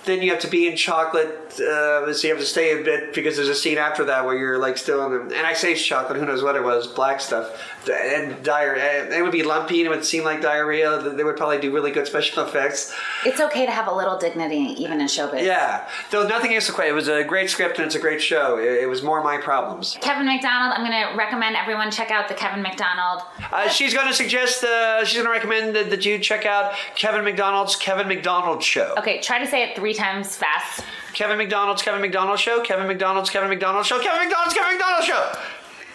then 0.06 0.22
you 0.22 0.32
have 0.32 0.40
to 0.42 0.48
be 0.48 0.68
in 0.68 0.76
chocolate, 0.76 1.60
uh, 1.60 2.14
so 2.14 2.28
you 2.28 2.34
have 2.34 2.42
to 2.42 2.48
stay 2.48 2.80
a 2.80 2.84
bit 2.84 3.14
because 3.14 3.36
there's 3.36 3.50
a 3.50 3.56
scene 3.56 3.78
after 3.78 4.06
that 4.06 4.26
where 4.26 4.38
you're 4.38 4.58
like 4.58 4.78
still 4.78 5.06
in 5.06 5.12
the, 5.30 5.36
and 5.36 5.46
I 5.48 5.54
say 5.54 5.76
chocolate, 5.76 6.20
who 6.20 6.26
knows 6.26 6.44
what 6.44 6.56
it 6.56 6.64
was, 6.64 6.88
black 6.88 7.20
stuff, 7.22 7.62
and 7.90 8.42
diarrhea. 8.44 9.10
It 9.18 9.22
would 9.22 9.32
be 9.32 9.44
lumpy 9.44 9.82
and 9.82 9.88
it 9.88 9.96
would 9.96 10.06
seem 10.06 10.24
like 10.24 10.42
diarrhea. 10.42 11.00
They 11.02 11.24
would 11.24 11.38
probably 11.38 11.60
do 11.60 11.74
really 11.74 11.92
good 11.92 12.08
special 12.08 12.44
effects. 12.48 12.94
It's 13.26 13.40
okay 13.40 13.66
to 13.66 13.72
have 13.72 13.88
a 13.88 13.94
little 13.94 14.18
dignity 14.18 14.76
even 14.78 15.02
in 15.02 15.08
showbiz. 15.08 15.44
Yeah, 15.44 15.88
though 16.12 16.28
nothing 16.28 16.52
is 16.52 16.70
quite. 16.70 16.90
It 16.90 16.94
was 16.94 17.08
a 17.08 17.24
great 17.24 17.50
script 17.50 17.78
and 17.78 17.86
it's 17.86 17.96
a 17.96 18.00
great 18.00 18.22
show. 18.22 18.58
It, 18.58 18.84
it 18.84 18.90
was 18.90 19.02
more 19.04 19.24
my 19.24 19.38
problems. 19.38 19.98
Kevin 20.02 20.26
McDonald, 20.26 20.74
I'm 20.78 20.86
going 20.86 21.10
to 21.10 21.18
recommend 21.18 21.56
everyone 21.56 21.92
check 21.92 22.12
out 22.12 22.28
the 22.28 22.34
Kevin 22.34 22.62
McDonald. 22.62 23.22
Uh, 23.52 23.68
she's 23.70 23.94
going 23.94 24.08
to 24.08 24.14
suggest, 24.14 24.64
uh, 24.64 25.04
she's 25.04 25.16
going 25.16 25.26
to 25.26 25.32
recommend 25.32 25.76
that, 25.76 25.90
that 25.90 26.06
you 26.06 26.20
check 26.20 26.46
out 26.46 26.74
Kevin 26.96 27.24
McDonald's 27.24 27.76
Kevin 27.76 28.08
McDonald 28.08 28.64
Show. 28.64 28.94
Okay, 28.98 29.20
try 29.22 29.40
to 29.40 29.48
say 29.48 29.64
it 29.64 29.76
three 29.76 29.94
times 29.96 30.36
fast. 30.36 30.84
Kevin 31.14 31.38
McDonald's 31.38 31.82
Kevin 31.82 32.02
McDonald 32.02 32.40
Show. 32.40 32.62
Kevin 32.62 32.88
McDonald's 32.88 33.30
Kevin 33.30 33.50
McDonald 33.50 33.86
Show. 33.86 34.00
Kevin 34.00 34.28
McDonald's 34.28 34.54
Kevin 34.54 34.74
McDonald 34.74 35.04
Show. 35.04 35.32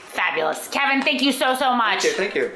Fabulous. 0.09 0.69
Kevin, 0.69 1.03
thank 1.03 1.23
you 1.23 1.33
so, 1.33 1.55
so 1.55 1.75
much. 1.75 2.05
Thank 2.05 2.35
you. 2.35 2.51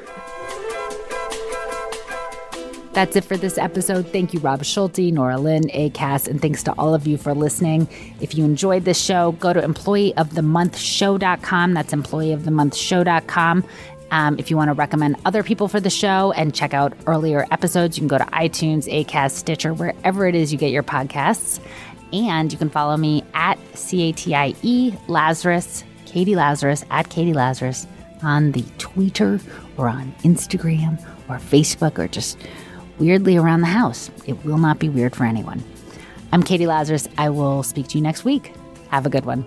That's 2.95 3.15
it 3.17 3.25
for 3.25 3.35
this 3.35 3.57
episode. 3.57 4.07
Thank 4.07 4.33
you, 4.33 4.39
Rob 4.39 4.63
Schulte, 4.63 5.11
Nora 5.11 5.37
Lynn, 5.37 5.63
ACAST, 5.63 6.29
and 6.29 6.41
thanks 6.41 6.63
to 6.63 6.73
all 6.77 6.95
of 6.95 7.05
you 7.05 7.17
for 7.17 7.33
listening. 7.33 7.89
If 8.21 8.35
you 8.35 8.45
enjoyed 8.45 8.85
this 8.85 9.01
show, 9.01 9.33
go 9.33 9.51
to 9.51 9.61
employeeofthemonthshow.com. 9.61 11.73
That's 11.73 11.93
employeeofthemonthshow.com. 11.93 13.65
Um, 14.11 14.37
if 14.39 14.49
you 14.49 14.57
want 14.57 14.69
to 14.69 14.73
recommend 14.73 15.17
other 15.25 15.43
people 15.43 15.67
for 15.67 15.79
the 15.79 15.89
show 15.89 16.31
and 16.33 16.53
check 16.53 16.73
out 16.73 16.93
earlier 17.07 17.45
episodes, 17.51 17.97
you 17.97 18.01
can 18.01 18.07
go 18.07 18.17
to 18.17 18.25
iTunes, 18.25 18.87
ACAST, 18.87 19.31
Stitcher, 19.31 19.73
wherever 19.73 20.27
it 20.27 20.35
is 20.35 20.51
you 20.51 20.57
get 20.57 20.71
your 20.71 20.83
podcasts. 20.83 21.59
And 22.13 22.51
you 22.51 22.57
can 22.57 22.69
follow 22.69 22.95
me 22.97 23.23
at 23.33 23.57
C-A-T-I-E 23.75 24.93
Lazarus, 25.07 25.83
Catie 26.05 26.35
Lazarus, 26.35 26.85
at 26.91 27.09
Catie 27.09 27.33
Lazarus 27.33 27.87
on 28.21 28.51
the 28.51 28.63
Twitter 28.77 29.39
or 29.77 29.89
on 29.89 30.13
Instagram 30.23 31.03
or 31.27 31.37
Facebook 31.37 31.99
or 31.99 32.07
just 32.07 32.37
weirdly 32.99 33.37
around 33.37 33.61
the 33.61 33.67
house. 33.67 34.09
It 34.25 34.43
will 34.45 34.57
not 34.57 34.79
be 34.79 34.87
weird 34.87 35.15
for 35.15 35.25
anyone. 35.25 35.63
I'm 36.31 36.43
Catie 36.43 36.67
Lazarus. 36.67 37.07
I 37.17 37.29
will 37.29 37.63
speak 37.63 37.87
to 37.89 37.97
you 37.97 38.03
next 38.03 38.23
week. 38.23 38.53
Have 38.89 39.05
a 39.05 39.09
good 39.09 39.25
one. 39.25 39.45